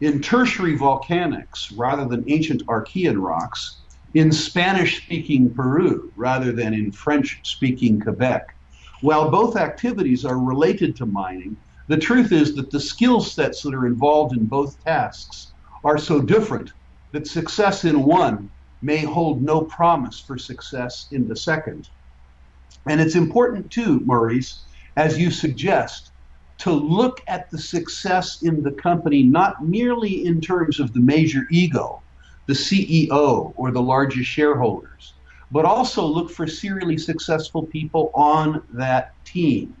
in 0.00 0.20
tertiary 0.20 0.76
volcanics 0.76 1.72
rather 1.76 2.04
than 2.04 2.24
ancient 2.28 2.64
Archean 2.66 3.20
rocks, 3.20 3.78
in 4.14 4.30
Spanish 4.30 5.04
speaking 5.04 5.52
Peru 5.52 6.12
rather 6.16 6.52
than 6.52 6.72
in 6.72 6.92
French 6.92 7.40
speaking 7.42 8.00
Quebec. 8.00 8.54
While 9.00 9.30
both 9.30 9.56
activities 9.56 10.24
are 10.24 10.38
related 10.38 10.96
to 10.96 11.06
mining, 11.06 11.56
the 11.88 11.96
truth 11.96 12.32
is 12.32 12.54
that 12.54 12.70
the 12.70 12.80
skill 12.80 13.20
sets 13.20 13.62
that 13.62 13.74
are 13.74 13.86
involved 13.86 14.36
in 14.36 14.44
both 14.44 14.82
tasks 14.84 15.52
are 15.84 15.98
so 15.98 16.20
different 16.20 16.72
that 17.12 17.26
success 17.26 17.84
in 17.84 18.04
one 18.04 18.50
may 18.82 18.98
hold 18.98 19.42
no 19.42 19.62
promise 19.62 20.20
for 20.20 20.38
success 20.38 21.08
in 21.10 21.26
the 21.26 21.36
second. 21.36 21.88
And 22.86 23.00
it's 23.00 23.14
important 23.16 23.70
too, 23.70 24.00
Maurice, 24.04 24.64
as 24.96 25.18
you 25.18 25.30
suggest, 25.30 26.12
to 26.58 26.72
look 26.72 27.22
at 27.26 27.50
the 27.50 27.58
success 27.58 28.42
in 28.42 28.62
the 28.62 28.72
company 28.72 29.22
not 29.22 29.66
merely 29.66 30.26
in 30.26 30.40
terms 30.40 30.80
of 30.80 30.92
the 30.92 31.00
major 31.00 31.46
ego, 31.50 32.02
the 32.46 32.52
CEO 32.52 33.52
or 33.56 33.70
the 33.70 33.82
largest 33.82 34.28
shareholders, 34.28 35.14
but 35.50 35.64
also 35.64 36.04
look 36.04 36.30
for 36.30 36.46
serially 36.46 36.98
successful 36.98 37.64
people 37.66 38.10
on 38.14 38.62
that 38.72 39.12
team. 39.24 39.74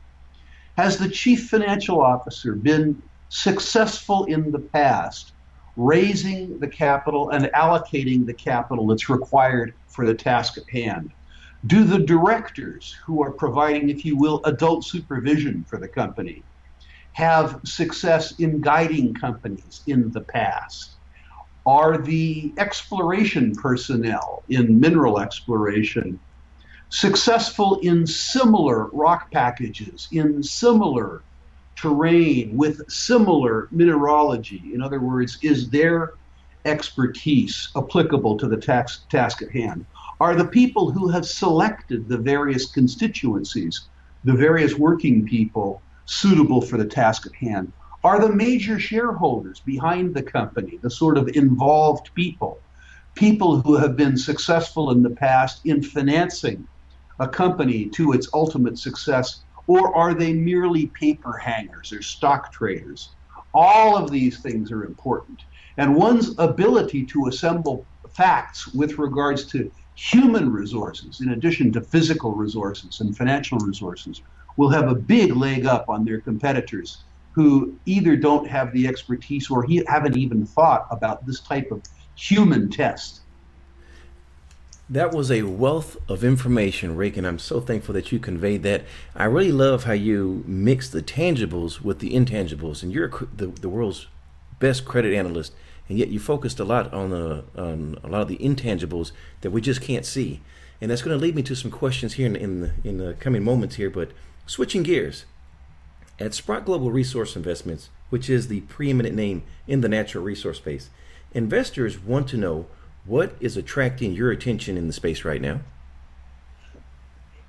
Has 0.78 0.96
the 0.96 1.08
chief 1.08 1.48
financial 1.48 2.00
officer 2.00 2.54
been 2.54 3.02
successful 3.30 4.26
in 4.26 4.52
the 4.52 4.60
past 4.60 5.32
raising 5.74 6.56
the 6.60 6.68
capital 6.68 7.30
and 7.30 7.46
allocating 7.46 8.24
the 8.24 8.32
capital 8.32 8.86
that's 8.86 9.08
required 9.08 9.74
for 9.88 10.06
the 10.06 10.14
task 10.14 10.56
at 10.56 10.70
hand? 10.70 11.10
Do 11.66 11.82
the 11.82 11.98
directors 11.98 12.94
who 13.04 13.20
are 13.24 13.32
providing, 13.32 13.90
if 13.90 14.04
you 14.04 14.16
will, 14.16 14.40
adult 14.44 14.84
supervision 14.84 15.64
for 15.68 15.80
the 15.80 15.88
company 15.88 16.44
have 17.14 17.60
success 17.64 18.38
in 18.38 18.60
guiding 18.60 19.14
companies 19.14 19.82
in 19.88 20.12
the 20.12 20.20
past? 20.20 20.94
Are 21.66 21.98
the 21.98 22.54
exploration 22.56 23.52
personnel 23.56 24.44
in 24.48 24.78
mineral 24.78 25.18
exploration 25.18 26.20
successful 26.90 27.78
in 27.80 28.06
similar 28.06 28.86
rock 28.86 29.30
packages, 29.30 30.08
in 30.12 30.42
similar 30.42 31.22
terrain, 31.76 32.56
with 32.56 32.90
similar 32.90 33.68
mineralogy? 33.70 34.72
In 34.74 34.82
other 34.82 35.00
words, 35.00 35.38
is 35.42 35.70
their 35.70 36.14
expertise 36.64 37.68
applicable 37.76 38.36
to 38.38 38.48
the 38.48 38.56
task, 38.56 39.08
task 39.08 39.42
at 39.42 39.50
hand? 39.50 39.86
are 40.20 40.34
the 40.34 40.44
people 40.44 40.90
who 40.90 41.08
have 41.08 41.26
selected 41.26 42.08
the 42.08 42.18
various 42.18 42.66
constituencies, 42.66 43.82
the 44.24 44.32
various 44.32 44.74
working 44.74 45.24
people 45.24 45.80
suitable 46.06 46.60
for 46.60 46.76
the 46.76 46.86
task 46.86 47.26
at 47.26 47.34
hand, 47.34 47.72
are 48.02 48.20
the 48.20 48.34
major 48.34 48.78
shareholders 48.78 49.60
behind 49.60 50.14
the 50.14 50.22
company, 50.22 50.78
the 50.82 50.90
sort 50.90 51.18
of 51.18 51.28
involved 51.36 52.10
people, 52.14 52.58
people 53.14 53.60
who 53.60 53.76
have 53.76 53.96
been 53.96 54.16
successful 54.16 54.90
in 54.90 55.02
the 55.02 55.10
past 55.10 55.60
in 55.64 55.82
financing 55.82 56.66
a 57.18 57.28
company 57.28 57.88
to 57.90 58.12
its 58.12 58.28
ultimate 58.32 58.78
success, 58.78 59.44
or 59.66 59.94
are 59.94 60.14
they 60.14 60.32
merely 60.32 60.86
paper 60.88 61.36
hangers 61.36 61.92
or 61.92 62.02
stock 62.02 62.52
traders? 62.52 63.14
All 63.54 63.96
of 63.96 64.10
these 64.10 64.40
things 64.40 64.70
are 64.70 64.84
important. 64.84 65.42
And 65.76 65.94
one's 65.94 66.34
ability 66.38 67.06
to 67.06 67.26
assemble 67.26 67.86
facts 68.14 68.72
with 68.74 68.98
regards 68.98 69.46
to 69.46 69.70
human 69.94 70.50
resources, 70.50 71.20
in 71.20 71.30
addition 71.30 71.72
to 71.72 71.80
physical 71.80 72.34
resources 72.34 73.00
and 73.00 73.16
financial 73.16 73.58
resources, 73.58 74.22
will 74.56 74.70
have 74.70 74.88
a 74.88 74.94
big 74.94 75.34
leg 75.36 75.66
up 75.66 75.88
on 75.88 76.04
their 76.04 76.20
competitors 76.20 77.04
who 77.32 77.78
either 77.86 78.16
don't 78.16 78.48
have 78.48 78.72
the 78.72 78.86
expertise 78.88 79.50
or 79.50 79.62
he, 79.62 79.82
haven't 79.86 80.16
even 80.16 80.44
thought 80.44 80.86
about 80.90 81.24
this 81.26 81.40
type 81.42 81.70
of 81.70 81.82
human 82.16 82.68
test. 82.68 83.22
That 84.90 85.12
was 85.12 85.30
a 85.30 85.42
wealth 85.42 85.98
of 86.08 86.24
information, 86.24 86.96
Rick, 86.96 87.18
and 87.18 87.26
I'm 87.26 87.38
so 87.38 87.60
thankful 87.60 87.92
that 87.92 88.10
you 88.10 88.18
conveyed 88.18 88.62
that. 88.62 88.84
I 89.14 89.24
really 89.24 89.52
love 89.52 89.84
how 89.84 89.92
you 89.92 90.42
mix 90.46 90.88
the 90.88 91.02
tangibles 91.02 91.82
with 91.82 91.98
the 91.98 92.12
intangibles, 92.12 92.82
and 92.82 92.90
you're 92.90 93.12
the, 93.36 93.48
the 93.48 93.68
world's 93.68 94.06
best 94.60 94.86
credit 94.86 95.14
analyst, 95.14 95.52
and 95.90 95.98
yet 95.98 96.08
you 96.08 96.18
focused 96.18 96.58
a 96.58 96.64
lot 96.64 96.90
on, 96.94 97.10
the, 97.10 97.44
on 97.54 97.98
a 98.02 98.08
lot 98.08 98.22
of 98.22 98.28
the 98.28 98.38
intangibles 98.38 99.12
that 99.42 99.50
we 99.50 99.60
just 99.60 99.82
can't 99.82 100.06
see. 100.06 100.40
And 100.80 100.90
that's 100.90 101.02
going 101.02 101.16
to 101.16 101.22
lead 101.22 101.34
me 101.34 101.42
to 101.42 101.54
some 101.54 101.70
questions 101.70 102.14
here 102.14 102.26
in, 102.26 102.36
in, 102.36 102.60
the, 102.60 102.72
in 102.82 102.96
the 102.96 103.12
coming 103.20 103.44
moments 103.44 103.74
here, 103.74 103.90
but 103.90 104.12
switching 104.46 104.84
gears. 104.84 105.26
At 106.18 106.32
Sprott 106.32 106.64
Global 106.64 106.90
Resource 106.90 107.36
Investments, 107.36 107.90
which 108.08 108.30
is 108.30 108.48
the 108.48 108.62
preeminent 108.62 109.14
name 109.14 109.42
in 109.66 109.82
the 109.82 109.88
natural 109.88 110.24
resource 110.24 110.56
space, 110.56 110.88
investors 111.34 111.98
want 112.02 112.26
to 112.28 112.38
know 112.38 112.66
what 113.08 113.34
is 113.40 113.56
attracting 113.56 114.12
your 114.12 114.30
attention 114.30 114.76
in 114.76 114.86
the 114.86 114.92
space 114.92 115.24
right 115.24 115.40
now? 115.40 115.60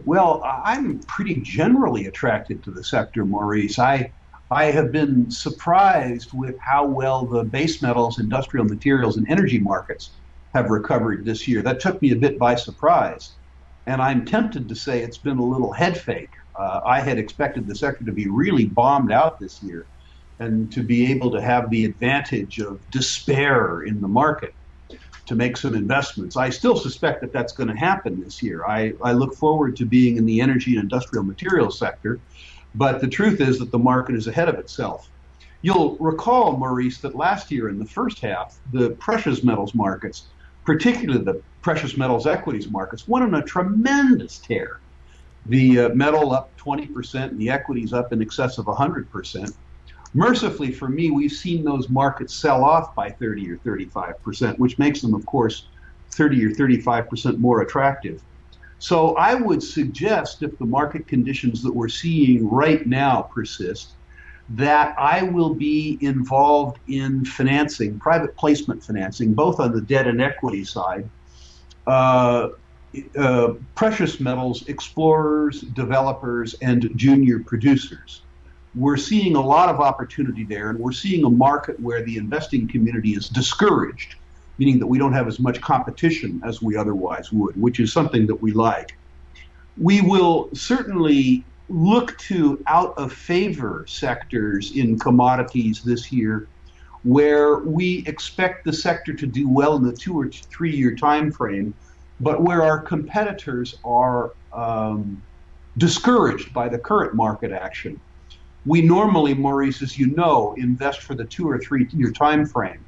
Well, 0.06 0.42
I'm 0.44 1.00
pretty 1.00 1.36
generally 1.42 2.06
attracted 2.06 2.64
to 2.64 2.72
the 2.72 2.84
sector, 2.84 3.26
Maurice. 3.26 3.78
I 3.78 4.12
I 4.50 4.66
have 4.66 4.92
been 4.92 5.30
surprised 5.30 6.32
with 6.34 6.58
how 6.60 6.86
well 6.86 7.26
the 7.26 7.44
base 7.44 7.82
metals, 7.82 8.20
industrial 8.20 8.66
materials, 8.66 9.18
and 9.18 9.30
energy 9.30 9.60
markets 9.60 10.12
have 10.56 10.70
recovered 10.70 11.26
this 11.26 11.48
year. 11.48 11.62
That 11.62 11.80
took 11.80 12.02
me 12.02 12.12
a 12.12 12.16
bit 12.16 12.40
by 12.40 12.56
surprise. 12.56 13.34
And 13.86 14.02
I'm 14.02 14.26
tempted 14.26 14.70
to 14.70 14.76
say 14.76 15.02
it's 15.02 15.18
been 15.18 15.38
a 15.38 15.46
little 15.46 15.72
head 15.72 15.98
fake. 15.98 16.32
Uh, 16.56 16.80
I 16.84 17.02
had 17.02 17.20
expected 17.20 17.68
the 17.68 17.76
sector 17.76 18.06
to 18.06 18.12
be 18.12 18.28
really 18.28 18.66
bombed 18.66 19.12
out 19.12 19.40
this 19.40 19.62
year 19.62 19.86
and 20.40 20.72
to 20.72 20.82
be 20.82 21.12
able 21.12 21.32
to 21.32 21.42
have 21.42 21.70
the 21.70 21.86
advantage 21.86 22.60
of 22.60 22.80
despair 22.90 23.84
in 23.84 24.02
the 24.02 24.08
market 24.08 24.54
to 25.30 25.36
make 25.36 25.56
some 25.58 25.76
investments. 25.76 26.36
I 26.36 26.50
still 26.50 26.76
suspect 26.76 27.22
that 27.22 27.32
that's 27.32 27.54
going 27.54 27.70
to 27.70 27.76
happen 27.76 28.20
this 28.20 28.42
year. 28.42 28.66
I, 28.66 28.94
I 29.04 29.12
look 29.12 29.36
forward 29.36 29.76
to 29.78 29.86
being 29.86 30.18
in 30.18 30.26
the 30.26 30.42
energy 30.42 30.72
and 30.72 30.82
industrial 30.82 31.24
materials 31.24 31.78
sector, 31.78 32.20
but 32.74 33.00
the 33.00 33.08
truth 33.08 33.40
is 33.40 33.60
that 33.60 33.70
the 33.70 33.78
market 33.78 34.16
is 34.16 34.26
ahead 34.26 34.50
of 34.50 34.56
itself. 34.56 35.08
You'll 35.62 35.98
recall, 35.98 36.58
Maurice, 36.58 37.00
that 37.02 37.16
last 37.16 37.52
year 37.52 37.70
in 37.70 37.78
the 37.78 37.86
first 37.86 38.22
half, 38.22 38.58
the 38.74 38.90
precious 38.92 39.44
metals 39.44 39.76
markets, 39.76 40.26
particularly 40.66 41.24
the 41.24 41.44
precious 41.62 41.96
metals 41.96 42.26
equities 42.26 42.68
markets, 42.72 43.08
went 43.08 43.24
on 43.24 43.36
a 43.36 43.44
tremendous 43.44 44.40
tear. 44.40 44.80
The 45.46 45.80
uh, 45.80 45.90
metal 45.90 46.34
up 46.34 46.58
20% 46.58 47.24
and 47.24 47.38
the 47.38 47.52
equities 47.52 47.94
up 47.94 48.12
in 48.14 48.22
excess 48.24 48.58
of 48.58 48.66
100%. 48.66 49.54
Mercifully 50.14 50.72
for 50.72 50.90
me, 50.90 51.12
we've 51.12 51.32
seen 51.32 51.64
those 51.64 51.88
markets 51.90 52.34
sell 52.34 52.64
off 52.64 52.96
by 52.96 53.10
30 53.10 53.52
or 53.52 53.58
35 53.58 54.22
percent, 54.24 54.60
which 54.60 54.80
makes 54.80 55.02
them, 55.02 55.14
of 55.14 55.26
course, 55.26 55.68
30 56.12 56.46
or 56.46 56.54
35 56.54 57.10
percent 57.10 57.40
more 57.40 57.62
attractive. 57.62 58.22
So 58.80 59.16
I 59.18 59.36
would 59.36 59.62
suggest, 59.62 60.42
if 60.42 60.58
the 60.58 60.66
market 60.66 61.08
conditions 61.08 61.62
that 61.64 61.74
we're 61.74 61.90
seeing 61.90 62.50
right 62.50 62.86
now 62.88 63.24
persist, 63.24 63.92
that 64.52 64.96
I 64.98 65.22
will 65.24 65.54
be 65.54 66.00
involved 66.02 66.80
in 66.88 67.24
financing, 67.24 68.00
private 68.00 68.36
placement 68.36 68.84
financing, 68.84 69.34
both 69.34 69.60
on 69.60 69.74
the 69.74 69.82
debt 69.82 70.08
and 70.08 70.22
equity 70.22 70.64
side. 70.64 71.08
Uh, 71.86 72.50
uh, 73.16 73.54
precious 73.76 74.20
metals 74.20 74.68
explorers, 74.68 75.62
developers, 75.62 76.56
and 76.56 76.90
junior 76.96 77.40
producers 77.44 78.24
we're 78.76 78.98
seeing 78.98 79.36
a 79.36 79.42
lot 79.42 79.70
of 79.70 79.80
opportunity 79.80 80.44
there, 80.44 80.70
and 80.70 80.80
we're 80.80 80.92
seeing 80.92 81.26
a 81.26 81.30
market 81.30 81.80
where 81.80 82.04
the 82.04 82.18
investing 82.18 82.68
community 82.68 83.12
is 83.12 83.28
discouraged, 83.30 84.16
meaning 84.58 84.80
that 84.80 84.88
we 84.88 85.00
don't 85.00 85.14
have 85.14 85.28
as 85.28 85.40
much 85.40 85.60
competition 85.62 86.42
as 86.46 86.62
we 86.62 86.76
otherwise 86.76 87.32
would, 87.32 87.60
which 87.60 87.80
is 87.80 87.92
something 87.92 88.28
that 88.28 88.36
we 88.36 88.52
like. 88.52 88.98
We 89.78 90.02
will 90.02 90.50
certainly 90.54 91.44
look 91.70 92.18
to 92.18 92.62
out 92.68 92.94
of 92.98 93.14
favor 93.14 93.86
sectors 93.88 94.76
in 94.76 95.00
commodities 95.00 95.82
this 95.84 96.12
year 96.12 96.48
where 97.04 97.60
we 97.60 98.04
expect 98.08 98.66
the 98.66 98.74
sector 98.74 99.14
to 99.14 99.26
do 99.26 99.48
well 99.48 99.78
in 99.78 99.84
the 99.84 99.94
two 99.94 100.20
or 100.20 100.30
three 100.30 100.76
year 100.76 100.96
time 100.96 101.32
frame, 101.32 101.74
but 102.20 102.44
where 102.44 102.62
our 102.62 102.80
competitors 102.80 103.76
are 103.86 104.32
um, 104.52 105.22
discouraged 105.78 106.54
by 106.54 106.68
the 106.68 106.78
current 106.78 107.16
market 107.16 107.52
action 107.52 108.00
we 108.70 108.84
normally, 108.84 109.34
Maurice, 109.34 109.82
as 109.82 109.98
you 109.98 110.12
know, 110.12 110.54
invest 110.58 111.02
for 111.02 111.16
the 111.16 111.26
two 111.26 111.50
or 111.50 111.58
three 111.58 111.88
year 111.92 112.12
time 112.12 112.46
frame, 112.46 112.86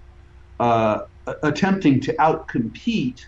uh, 0.60 1.00
attempting 1.42 2.00
to 2.02 2.14
outcompete 2.18 3.20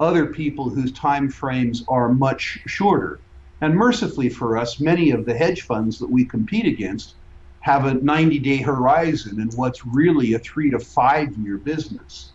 other 0.00 0.24
people 0.24 0.70
whose 0.70 0.92
time 0.92 1.28
frames 1.28 1.84
are 1.88 2.08
much 2.08 2.58
shorter. 2.66 3.20
And 3.60 3.74
mercifully 3.74 4.30
for 4.30 4.56
us, 4.56 4.80
many 4.80 5.10
of 5.10 5.26
the 5.26 5.34
hedge 5.34 5.60
funds 5.60 5.98
that 5.98 6.10
we 6.10 6.24
compete 6.24 6.64
against 6.64 7.16
have 7.60 7.84
a 7.84 7.92
90 7.92 8.38
day 8.38 8.56
horizon 8.56 9.38
in 9.38 9.48
what's 9.48 9.84
really 9.84 10.32
a 10.32 10.38
three 10.38 10.70
to 10.70 10.78
five 10.78 11.36
year 11.36 11.58
business, 11.58 12.32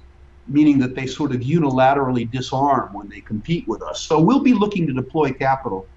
meaning 0.48 0.78
that 0.78 0.94
they 0.94 1.08
sort 1.08 1.34
of 1.34 1.42
unilaterally 1.42 2.30
disarm 2.30 2.94
when 2.94 3.10
they 3.10 3.22
compete 3.22 3.68
with 3.68 3.82
us. 3.82 4.04
So 4.04 4.20
we'll 4.20 4.44
be 4.44 4.54
looking 4.54 4.86
to 4.86 4.94
deploy 4.94 5.32
capital 5.32 5.88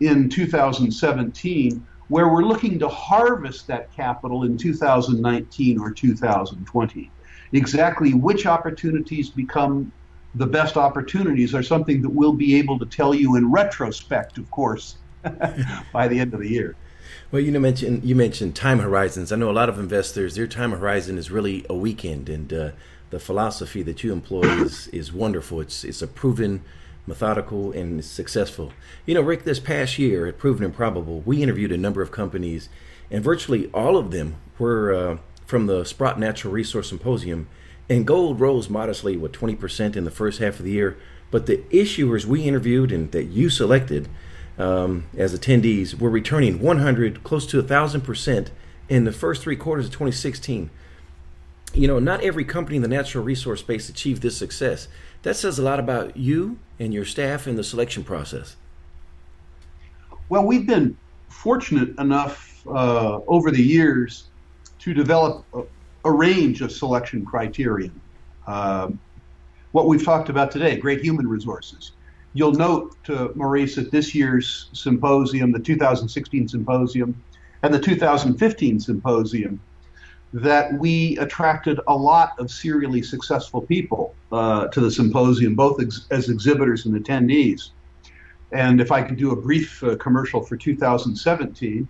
in 0.00 0.28
2017 0.28 1.86
where 2.08 2.28
we're 2.28 2.44
looking 2.44 2.78
to 2.78 2.88
harvest 2.88 3.66
that 3.66 3.92
capital 3.92 4.44
in 4.44 4.56
2019 4.56 5.78
or 5.80 5.90
2020. 5.90 7.10
Exactly 7.52 8.14
which 8.14 8.46
opportunities 8.46 9.30
become 9.30 9.92
the 10.34 10.46
best 10.46 10.76
opportunities 10.76 11.54
are 11.54 11.62
something 11.62 12.02
that 12.02 12.10
we'll 12.10 12.32
be 12.32 12.56
able 12.56 12.78
to 12.78 12.86
tell 12.86 13.14
you 13.14 13.36
in 13.36 13.50
retrospect, 13.50 14.38
of 14.38 14.50
course, 14.50 14.96
by 15.92 16.06
the 16.06 16.18
end 16.18 16.34
of 16.34 16.40
the 16.40 16.48
year. 16.48 16.76
Well, 17.30 17.42
you 17.42 17.58
mentioned 17.58 18.04
you 18.04 18.14
mentioned 18.14 18.54
time 18.54 18.78
horizons. 18.78 19.32
I 19.32 19.36
know 19.36 19.50
a 19.50 19.52
lot 19.52 19.68
of 19.68 19.78
investors 19.78 20.34
their 20.34 20.46
time 20.46 20.70
horizon 20.70 21.18
is 21.18 21.30
really 21.30 21.64
a 21.68 21.74
weekend, 21.74 22.28
and 22.28 22.52
uh, 22.52 22.70
the 23.10 23.18
philosophy 23.18 23.82
that 23.82 24.04
you 24.04 24.12
employ 24.12 24.42
is 24.42 24.88
is 24.88 25.12
wonderful. 25.12 25.60
It's 25.60 25.82
it's 25.84 26.02
a 26.02 26.06
proven 26.06 26.62
methodical, 27.06 27.72
and 27.72 28.04
successful. 28.04 28.72
You 29.04 29.14
know, 29.14 29.20
Rick, 29.20 29.44
this 29.44 29.60
past 29.60 29.98
year 29.98 30.26
at 30.26 30.38
Proven 30.38 30.64
and 30.64 30.74
Probable, 30.74 31.20
we 31.20 31.42
interviewed 31.42 31.72
a 31.72 31.76
number 31.76 32.02
of 32.02 32.10
companies, 32.10 32.68
and 33.10 33.22
virtually 33.22 33.70
all 33.72 33.96
of 33.96 34.10
them 34.10 34.36
were 34.58 34.94
uh, 34.94 35.18
from 35.46 35.66
the 35.66 35.84
Sprott 35.84 36.18
Natural 36.18 36.52
Resource 36.52 36.88
Symposium. 36.88 37.48
And 37.88 38.04
gold 38.04 38.40
rose 38.40 38.68
modestly, 38.68 39.16
with 39.16 39.30
20% 39.30 39.94
in 39.94 40.04
the 40.04 40.10
first 40.10 40.40
half 40.40 40.58
of 40.58 40.64
the 40.64 40.72
year. 40.72 40.98
But 41.30 41.46
the 41.46 41.58
issuers 41.70 42.24
we 42.24 42.42
interviewed 42.42 42.90
and 42.90 43.12
that 43.12 43.24
you 43.24 43.48
selected 43.48 44.08
um, 44.58 45.04
as 45.16 45.38
attendees 45.38 45.94
were 45.94 46.10
returning 46.10 46.60
100, 46.60 47.22
close 47.22 47.46
to 47.46 47.62
1,000% 47.62 48.48
in 48.88 49.04
the 49.04 49.12
first 49.12 49.42
three 49.42 49.54
quarters 49.54 49.86
of 49.86 49.92
2016 49.92 50.70
you 51.76 51.86
know, 51.86 51.98
not 51.98 52.22
every 52.22 52.44
company 52.44 52.76
in 52.76 52.82
the 52.82 52.88
natural 52.88 53.22
resource 53.22 53.60
space 53.60 53.88
achieved 53.88 54.22
this 54.22 54.36
success. 54.36 54.88
That 55.26 55.34
says 55.34 55.58
a 55.58 55.62
lot 55.62 55.80
about 55.80 56.16
you 56.16 56.56
and 56.78 56.94
your 56.94 57.04
staff 57.04 57.48
in 57.48 57.56
the 57.56 57.64
selection 57.64 58.04
process. 58.04 58.54
Well, 60.28 60.46
we've 60.46 60.68
been 60.68 60.96
fortunate 61.28 61.98
enough 61.98 62.64
uh, 62.68 63.18
over 63.26 63.50
the 63.50 63.60
years 63.60 64.28
to 64.78 64.94
develop 64.94 65.44
a, 65.52 65.62
a 66.04 66.12
range 66.12 66.60
of 66.60 66.70
selection 66.70 67.24
criteria. 67.24 67.90
Um, 68.46 69.00
what 69.72 69.88
we've 69.88 70.04
talked 70.04 70.28
about 70.28 70.52
today, 70.52 70.76
great 70.76 71.00
human 71.00 71.26
resources. 71.26 71.90
You'll 72.32 72.52
note, 72.52 72.96
uh, 73.08 73.30
Maurice, 73.34 73.78
at 73.78 73.90
this 73.90 74.14
year's 74.14 74.68
symposium, 74.74 75.50
the 75.50 75.58
2016 75.58 76.46
symposium, 76.46 77.20
and 77.64 77.74
the 77.74 77.80
2015 77.80 78.78
symposium, 78.78 79.58
that 80.36 80.70
we 80.74 81.16
attracted 81.16 81.80
a 81.88 81.96
lot 81.96 82.38
of 82.38 82.50
serially 82.50 83.00
successful 83.00 83.62
people 83.62 84.14
uh, 84.32 84.68
to 84.68 84.80
the 84.80 84.90
symposium, 84.90 85.54
both 85.54 85.80
ex- 85.80 86.06
as 86.10 86.28
exhibitors 86.28 86.84
and 86.84 86.94
attendees. 86.94 87.70
And 88.52 88.78
if 88.78 88.92
I 88.92 89.00
could 89.00 89.16
do 89.16 89.32
a 89.32 89.36
brief 89.36 89.82
uh, 89.82 89.96
commercial 89.96 90.42
for 90.42 90.58
2017, 90.58 91.88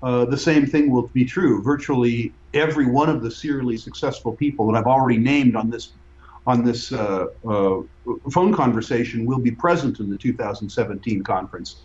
uh, 0.00 0.24
the 0.26 0.36
same 0.36 0.64
thing 0.64 0.92
will 0.92 1.08
be 1.08 1.24
true. 1.24 1.60
Virtually 1.60 2.32
every 2.54 2.86
one 2.86 3.08
of 3.08 3.20
the 3.20 3.32
serially 3.32 3.76
successful 3.76 4.32
people 4.32 4.70
that 4.70 4.78
I've 4.78 4.86
already 4.86 5.18
named 5.18 5.56
on 5.56 5.68
this 5.68 5.92
on 6.46 6.64
this 6.64 6.92
uh, 6.92 7.26
uh, 7.46 7.80
phone 8.30 8.54
conversation 8.54 9.26
will 9.26 9.40
be 9.40 9.50
present 9.50 9.98
in 9.98 10.08
the 10.08 10.16
2017 10.16 11.22
conference. 11.22 11.82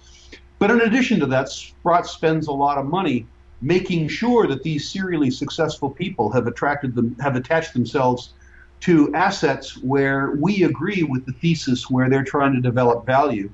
But 0.60 0.70
in 0.72 0.82
addition 0.82 1.20
to 1.20 1.26
that, 1.26 1.50
Sprott 1.50 2.06
spends 2.06 2.48
a 2.48 2.52
lot 2.54 2.78
of 2.78 2.86
money 2.86 3.28
making 3.64 4.10
sure 4.10 4.46
that 4.48 4.62
these 4.62 4.90
serially 4.90 5.32
successful 5.32 5.90
people 5.90 6.32
have 6.32 6.48
attracted 6.48 6.94
them, 6.94 7.16
have 7.20 7.36
attached 7.36 7.74
themselves 7.74 8.34
to 8.82 9.14
assets 9.16 9.78
where 9.78 10.32
we 10.32 10.64
agree 10.64 11.04
with 11.04 11.26
the 11.26 11.32
thesis 11.32 11.90
where 11.90 12.10
they're 12.10 12.26
trying 12.26 12.54
to 12.54 12.60
develop 12.60 13.06
value 13.06 13.50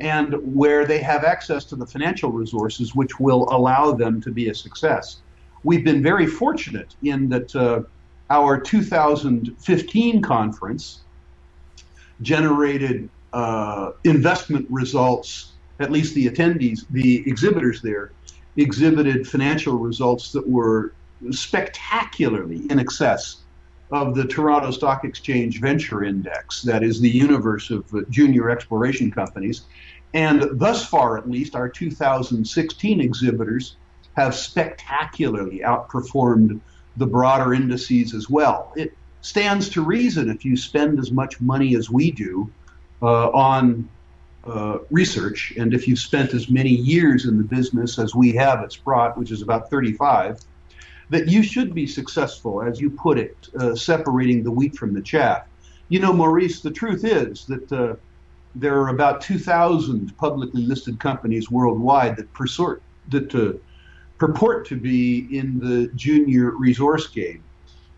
and 0.00 0.34
where 0.56 0.84
they 0.84 0.98
have 0.98 1.22
access 1.22 1.64
to 1.64 1.76
the 1.76 1.86
financial 1.86 2.32
resources 2.32 2.92
which 2.92 3.20
will 3.20 3.46
allow 3.54 3.92
them 3.92 4.20
to 4.20 4.32
be 4.32 4.48
a 4.48 4.54
success. 4.54 5.18
We've 5.62 5.84
been 5.84 6.02
very 6.02 6.26
fortunate 6.26 6.96
in 7.04 7.28
that 7.28 7.54
uh, 7.54 7.82
our 8.28 8.58
2015 8.58 10.22
conference 10.22 11.02
generated 12.20 13.08
uh, 13.32 13.92
investment 14.02 14.66
results, 14.68 15.52
at 15.78 15.92
least 15.92 16.14
the 16.14 16.28
attendees, 16.28 16.84
the 16.90 17.22
exhibitors 17.28 17.80
there, 17.80 18.10
exhibited 18.56 19.26
financial 19.26 19.78
results 19.78 20.32
that 20.32 20.46
were 20.48 20.94
spectacularly 21.30 22.66
in 22.70 22.78
excess 22.78 23.42
of 23.90 24.14
the 24.14 24.24
Toronto 24.24 24.70
Stock 24.70 25.04
Exchange 25.04 25.60
Venture 25.60 26.02
Index, 26.02 26.62
that 26.62 26.82
is 26.82 27.00
the 27.00 27.10
universe 27.10 27.70
of 27.70 27.84
uh, 27.94 28.00
junior 28.08 28.50
exploration 28.50 29.10
companies. 29.10 29.62
And 30.14 30.58
thus 30.58 30.86
far, 30.86 31.18
at 31.18 31.28
least, 31.28 31.54
our 31.54 31.68
2016 31.68 33.00
exhibitors 33.00 33.76
have 34.16 34.34
spectacularly 34.34 35.60
outperformed 35.60 36.60
the 36.96 37.06
broader 37.06 37.54
indices 37.54 38.14
as 38.14 38.28
well. 38.28 38.72
It 38.76 38.94
stands 39.20 39.68
to 39.70 39.82
reason 39.82 40.28
if 40.28 40.44
you 40.44 40.56
spend 40.56 40.98
as 40.98 41.10
much 41.10 41.40
money 41.40 41.76
as 41.76 41.88
we 41.88 42.10
do 42.10 42.50
uh, 43.00 43.30
on 43.30 43.88
uh, 44.44 44.78
research, 44.90 45.52
and 45.56 45.72
if 45.72 45.86
you've 45.86 45.98
spent 45.98 46.34
as 46.34 46.50
many 46.50 46.70
years 46.70 47.26
in 47.26 47.38
the 47.38 47.44
business 47.44 47.98
as 47.98 48.14
we 48.14 48.32
have 48.32 48.60
at 48.60 48.72
Sprott, 48.72 49.16
which 49.16 49.30
is 49.30 49.42
about 49.42 49.70
35, 49.70 50.40
that 51.10 51.28
you 51.28 51.42
should 51.42 51.74
be 51.74 51.86
successful, 51.86 52.62
as 52.62 52.80
you 52.80 52.90
put 52.90 53.18
it, 53.18 53.36
uh, 53.58 53.74
separating 53.74 54.42
the 54.42 54.50
wheat 54.50 54.76
from 54.76 54.94
the 54.94 55.02
chaff. 55.02 55.46
You 55.88 56.00
know, 56.00 56.12
Maurice, 56.12 56.60
the 56.60 56.70
truth 56.70 57.04
is 57.04 57.46
that 57.46 57.70
uh, 57.72 57.96
there 58.54 58.80
are 58.80 58.88
about 58.88 59.20
2,000 59.20 60.16
publicly 60.16 60.62
listed 60.62 60.98
companies 60.98 61.50
worldwide 61.50 62.16
that, 62.16 62.32
persort, 62.32 62.80
that 63.10 63.34
uh, 63.34 63.52
purport 64.18 64.66
to 64.68 64.76
be 64.76 65.28
in 65.36 65.58
the 65.58 65.88
junior 65.94 66.50
resource 66.50 67.06
game. 67.06 67.42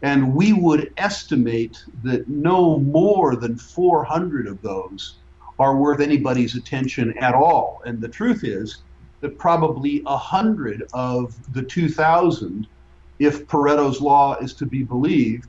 And 0.03 0.35
we 0.35 0.53
would 0.53 0.93
estimate 0.97 1.83
that 2.03 2.29
no 2.29 2.79
more 2.79 3.37
than 3.37 3.57
400 3.57 4.47
of 4.47 4.61
those 4.61 5.15
are 5.59 5.77
worth 5.77 6.01
anybody's 6.01 6.57
attention 6.57 7.17
at 7.19 7.35
all. 7.35 7.83
And 7.85 8.01
the 8.01 8.09
truth 8.09 8.45
is 8.45 8.79
that 9.21 9.39
probably 9.39 10.01
a 10.01 10.17
100 10.17 10.85
of 10.93 11.35
the 11.53 11.63
2,000 11.63 12.67
if 13.19 13.47
Pareto's 13.47 14.01
law 14.01 14.37
is 14.37 14.55
to 14.55 14.67
be 14.67 14.83
believed, 14.83 15.49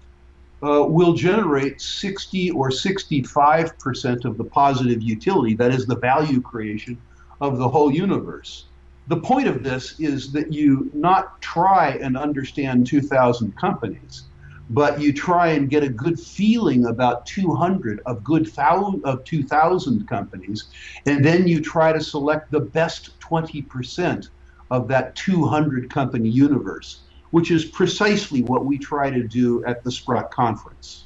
uh, 0.63 0.83
will 0.87 1.13
generate 1.13 1.81
60 1.81 2.51
or 2.51 2.71
65 2.71 3.77
percent 3.79 4.25
of 4.25 4.37
the 4.37 4.43
positive 4.43 5.01
utility, 5.01 5.55
that 5.55 5.73
is, 5.73 5.85
the 5.85 5.97
value 5.97 6.41
creation 6.41 6.97
of 7.41 7.57
the 7.57 7.67
whole 7.67 7.91
universe. 7.91 8.65
The 9.07 9.17
point 9.17 9.47
of 9.47 9.63
this 9.63 9.99
is 9.99 10.31
that 10.31 10.51
you 10.51 10.89
not 10.93 11.39
try 11.41 11.91
and 12.01 12.17
understand 12.17 12.87
2,000 12.87 13.55
companies, 13.57 14.23
but 14.69 14.99
you 14.99 15.13
try 15.13 15.49
and 15.49 15.69
get 15.69 15.83
a 15.83 15.89
good 15.89 16.19
feeling 16.19 16.85
about 16.85 17.25
200 17.25 18.01
of 18.05 18.23
good 18.23 18.47
thou- 18.47 18.99
of 19.03 19.23
2,000 19.23 20.07
companies, 20.07 20.65
and 21.05 21.23
then 21.23 21.47
you 21.47 21.61
try 21.61 21.93
to 21.93 22.01
select 22.01 22.51
the 22.51 22.59
best 22.59 23.19
20% 23.19 24.29
of 24.71 24.87
that 24.87 25.15
200 25.15 25.89
company 25.89 26.29
universe 26.29 27.01
which 27.35 27.51
is 27.51 27.65
precisely 27.65 28.43
what 28.43 28.63
we 28.63 28.77
try 28.77 29.09
to 29.09 29.21
do 29.21 29.61
at 29.65 29.83
the 29.83 29.91
Sprott 29.91 30.31
Conference. 30.31 31.03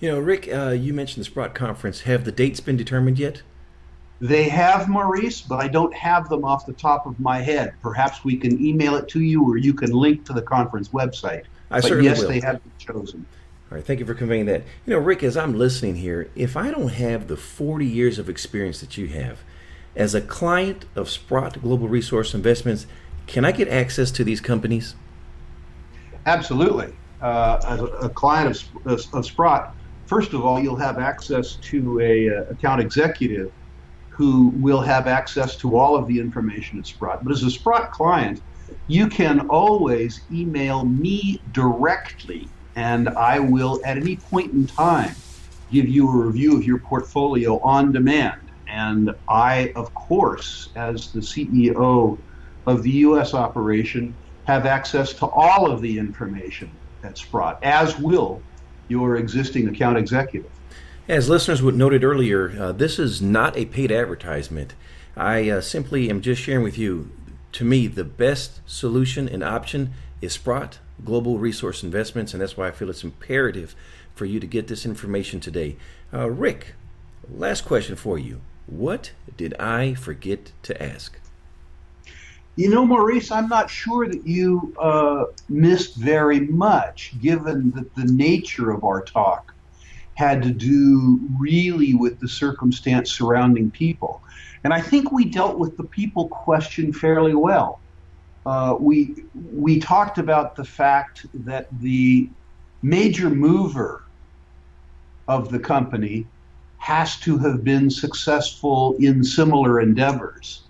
You 0.00 0.10
know, 0.10 0.18
Rick, 0.18 0.48
uh, 0.52 0.70
you 0.70 0.92
mentioned 0.92 1.20
the 1.20 1.30
Sprott 1.30 1.54
Conference. 1.54 2.00
Have 2.00 2.24
the 2.24 2.32
dates 2.32 2.58
been 2.58 2.76
determined 2.76 3.16
yet? 3.16 3.42
They 4.20 4.48
have, 4.48 4.88
Maurice, 4.88 5.40
but 5.40 5.60
I 5.60 5.68
don't 5.68 5.94
have 5.94 6.28
them 6.28 6.44
off 6.44 6.66
the 6.66 6.72
top 6.72 7.06
of 7.06 7.20
my 7.20 7.38
head. 7.38 7.74
Perhaps 7.80 8.24
we 8.24 8.36
can 8.36 8.60
email 8.64 8.96
it 8.96 9.06
to 9.10 9.20
you 9.20 9.44
or 9.44 9.56
you 9.56 9.72
can 9.72 9.92
link 9.92 10.24
to 10.24 10.32
the 10.32 10.42
conference 10.42 10.88
website. 10.88 11.44
I 11.70 11.76
but 11.76 11.84
certainly 11.84 12.04
yes, 12.06 12.20
will. 12.20 12.28
they 12.28 12.40
have 12.40 12.62
been 12.62 12.72
chosen. 12.78 13.26
All 13.70 13.76
right, 13.76 13.84
thank 13.84 14.00
you 14.00 14.06
for 14.06 14.14
conveying 14.14 14.46
that. 14.46 14.62
You 14.86 14.94
know, 14.94 14.98
Rick, 14.98 15.22
as 15.22 15.36
I'm 15.36 15.54
listening 15.54 15.96
here, 15.96 16.30
if 16.34 16.56
I 16.56 16.70
don't 16.70 16.88
have 16.88 17.28
the 17.28 17.36
40 17.36 17.84
years 17.84 18.18
of 18.18 18.28
experience 18.28 18.80
that 18.80 18.96
you 18.96 19.08
have, 19.08 19.40
as 19.94 20.14
a 20.14 20.22
client 20.22 20.86
of 20.94 21.10
Sprott 21.10 21.60
Global 21.60 21.88
Resource 21.88 22.32
Investments, 22.32 22.86
can 23.26 23.44
I 23.44 23.52
get 23.52 23.68
access 23.68 24.10
to 24.12 24.24
these 24.24 24.40
companies? 24.40 24.94
Absolutely. 26.24 26.94
Uh, 27.20 27.60
as 27.66 27.80
a, 27.80 27.84
a 27.84 28.08
client 28.08 28.64
of, 28.86 29.14
of, 29.14 29.26
Sprott, 29.26 29.74
first 30.06 30.32
of 30.32 30.44
all, 30.44 30.60
you'll 30.60 30.76
have 30.76 30.98
access 30.98 31.56
to 31.56 32.00
a 32.00 32.30
uh, 32.30 32.42
account 32.44 32.80
executive 32.80 33.52
who 34.08 34.48
will 34.56 34.80
have 34.80 35.06
access 35.06 35.56
to 35.56 35.76
all 35.76 35.94
of 35.94 36.08
the 36.08 36.18
information 36.18 36.78
at 36.78 36.86
Sprott. 36.86 37.22
But 37.22 37.32
as 37.32 37.42
a 37.42 37.50
Sprott 37.50 37.92
client, 37.92 38.40
you 38.86 39.08
can 39.08 39.48
always 39.48 40.20
email 40.32 40.84
me 40.84 41.40
directly, 41.52 42.48
and 42.76 43.08
I 43.08 43.38
will, 43.38 43.80
at 43.84 43.96
any 43.96 44.16
point 44.16 44.52
in 44.52 44.66
time, 44.66 45.14
give 45.70 45.88
you 45.88 46.08
a 46.08 46.26
review 46.26 46.56
of 46.56 46.64
your 46.64 46.78
portfolio 46.78 47.58
on 47.60 47.92
demand. 47.92 48.40
And 48.66 49.14
I, 49.28 49.72
of 49.76 49.92
course, 49.94 50.68
as 50.76 51.12
the 51.12 51.20
CEO 51.20 52.18
of 52.66 52.82
the 52.82 52.90
U.S. 52.90 53.34
operation, 53.34 54.14
have 54.44 54.66
access 54.66 55.12
to 55.14 55.26
all 55.26 55.70
of 55.70 55.80
the 55.80 55.98
information 55.98 56.70
at 57.02 57.18
Sprott, 57.18 57.62
as 57.62 57.98
will 57.98 58.42
your 58.88 59.16
existing 59.16 59.68
account 59.68 59.98
executive. 59.98 60.50
As 61.06 61.28
listeners 61.28 61.62
would 61.62 61.76
noted 61.76 62.04
earlier, 62.04 62.54
uh, 62.58 62.72
this 62.72 62.98
is 62.98 63.22
not 63.22 63.56
a 63.56 63.64
paid 63.66 63.92
advertisement. 63.92 64.74
I 65.16 65.48
uh, 65.50 65.60
simply 65.60 66.10
am 66.10 66.20
just 66.20 66.40
sharing 66.40 66.62
with 66.62 66.78
you, 66.78 67.10
to 67.52 67.64
me, 67.64 67.86
the 67.86 68.04
best 68.04 68.60
solution 68.66 69.28
and 69.28 69.42
option 69.42 69.92
is 70.20 70.34
Sprott 70.34 70.78
Global 71.04 71.38
Resource 71.38 71.82
Investments, 71.82 72.32
and 72.32 72.42
that's 72.42 72.56
why 72.56 72.68
I 72.68 72.72
feel 72.72 72.90
it's 72.90 73.04
imperative 73.04 73.74
for 74.14 74.24
you 74.24 74.40
to 74.40 74.46
get 74.46 74.66
this 74.68 74.84
information 74.84 75.40
today. 75.40 75.76
Uh, 76.12 76.28
Rick, 76.30 76.74
last 77.30 77.64
question 77.64 77.96
for 77.96 78.18
you. 78.18 78.40
What 78.66 79.12
did 79.36 79.54
I 79.54 79.94
forget 79.94 80.52
to 80.64 80.82
ask? 80.82 81.18
You 82.56 82.68
know, 82.68 82.84
Maurice, 82.84 83.30
I'm 83.30 83.48
not 83.48 83.70
sure 83.70 84.08
that 84.08 84.26
you 84.26 84.74
uh, 84.80 85.26
missed 85.48 85.94
very 85.96 86.40
much, 86.40 87.12
given 87.20 87.70
that 87.70 87.94
the 87.94 88.12
nature 88.12 88.72
of 88.72 88.82
our 88.82 89.00
talk 89.02 89.54
had 90.18 90.42
to 90.42 90.50
do 90.50 91.20
really 91.38 91.94
with 91.94 92.18
the 92.18 92.26
circumstance 92.26 93.12
surrounding 93.12 93.70
people. 93.70 94.20
And 94.64 94.74
I 94.74 94.80
think 94.80 95.12
we 95.12 95.24
dealt 95.24 95.60
with 95.60 95.76
the 95.76 95.84
people 95.84 96.26
question 96.26 96.92
fairly 96.92 97.36
well. 97.36 97.78
Uh, 98.44 98.74
we 98.80 99.14
we 99.54 99.78
talked 99.78 100.18
about 100.18 100.56
the 100.56 100.64
fact 100.64 101.26
that 101.32 101.68
the 101.80 102.28
major 102.82 103.30
mover 103.30 104.02
of 105.28 105.52
the 105.52 105.58
company 105.60 106.26
has 106.78 107.16
to 107.20 107.38
have 107.38 107.62
been 107.62 107.88
successful 107.88 108.96
in 108.98 109.22
similar 109.22 109.80
endeavors 109.80 110.64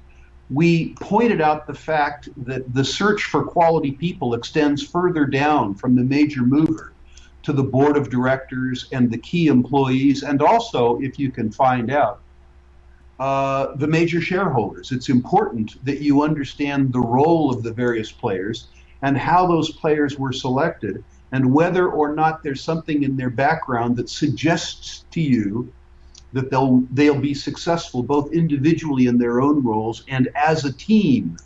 we 0.51 0.95
pointed 0.95 1.43
out 1.43 1.67
the 1.67 1.75
fact 1.75 2.31
that 2.47 2.73
the 2.73 2.83
search 2.83 3.25
for 3.25 3.45
quality 3.45 3.93
people 3.93 4.33
extends 4.33 4.83
further 4.83 5.27
down 5.27 5.75
from 5.75 5.95
the 5.95 6.03
major 6.03 6.41
mover 6.41 6.95
to 7.49 7.55
the 7.55 7.63
board 7.63 7.97
of 7.97 8.11
directors 8.11 8.89
and 8.93 9.11
the 9.11 9.17
key 9.17 9.47
employees, 9.47 10.23
and 10.23 10.43
also, 10.43 11.01
if 11.01 11.19
you 11.19 11.33
can 11.33 11.51
find 11.51 11.91
out, 11.91 12.21
uh, 13.19 13.75
the 13.77 13.87
major 13.87 14.21
shareholders. 14.21 14.93
It's 14.93 15.09
important 15.09 15.83
that 15.87 16.03
you 16.03 16.23
understand 16.23 16.93
the 16.93 17.01
role 17.01 17.51
of 17.51 17.63
the 17.63 17.73
various 17.73 18.13
players 18.13 18.67
and 19.01 19.17
how 19.17 19.47
those 19.47 19.71
players 19.71 20.19
were 20.19 20.31
selected, 20.31 21.03
and 21.33 21.55
whether 21.55 21.89
or 21.89 22.15
not 22.15 22.43
there's 22.43 22.63
something 22.63 23.03
in 23.03 23.17
their 23.17 23.31
background 23.31 23.97
that 23.97 24.11
suggests 24.11 25.07
to 25.13 25.23
you 25.23 25.73
that 26.35 26.51
they'll 26.51 26.85
they'll 26.93 27.19
be 27.19 27.33
successful 27.33 28.03
both 28.03 28.31
individually 28.31 29.07
in 29.07 29.17
their 29.17 29.41
own 29.41 29.65
roles 29.65 30.05
and 30.09 30.29
as 30.35 30.67
a 30.67 30.73
team 30.75 31.39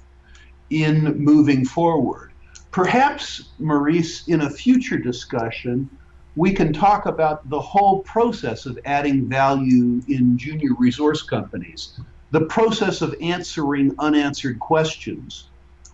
in 0.71 1.17
moving 1.17 1.65
forward. 1.65 2.32
Perhaps, 2.73 3.51
Maurice, 3.59 4.27
in 4.29 4.41
a 4.41 4.51
future 4.51 4.97
discussion, 4.97 5.91
we 6.37 6.53
can 6.53 6.73
talk 6.73 7.05
about 7.05 7.49
the 7.51 7.61
whole 7.61 8.01
process 8.01 8.65
of 8.65 8.79
adding 8.87 9.29
value 9.29 10.01
in 10.09 10.39
junior 10.39 10.75
resource 10.79 11.21
companies, 11.23 12.01
the 12.31 12.47
process 12.47 13.03
of 13.03 13.15
answering 13.21 13.95
unanswered 13.99 14.59
questions, 14.59 15.49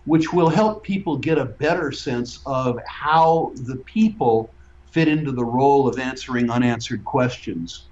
which 0.05 0.31
will 0.31 0.47
help 0.47 0.81
people 0.81 1.17
get 1.17 1.37
a 1.37 1.43
better 1.43 1.91
sense 1.91 2.39
of 2.45 2.79
how 2.87 3.51
the 3.65 3.75
people 3.75 4.49
fit 4.89 5.09
into 5.09 5.33
the 5.33 5.43
role 5.43 5.85
of 5.85 5.99
answering 5.99 6.49
unanswered 6.49 7.03
questions. 7.03 7.87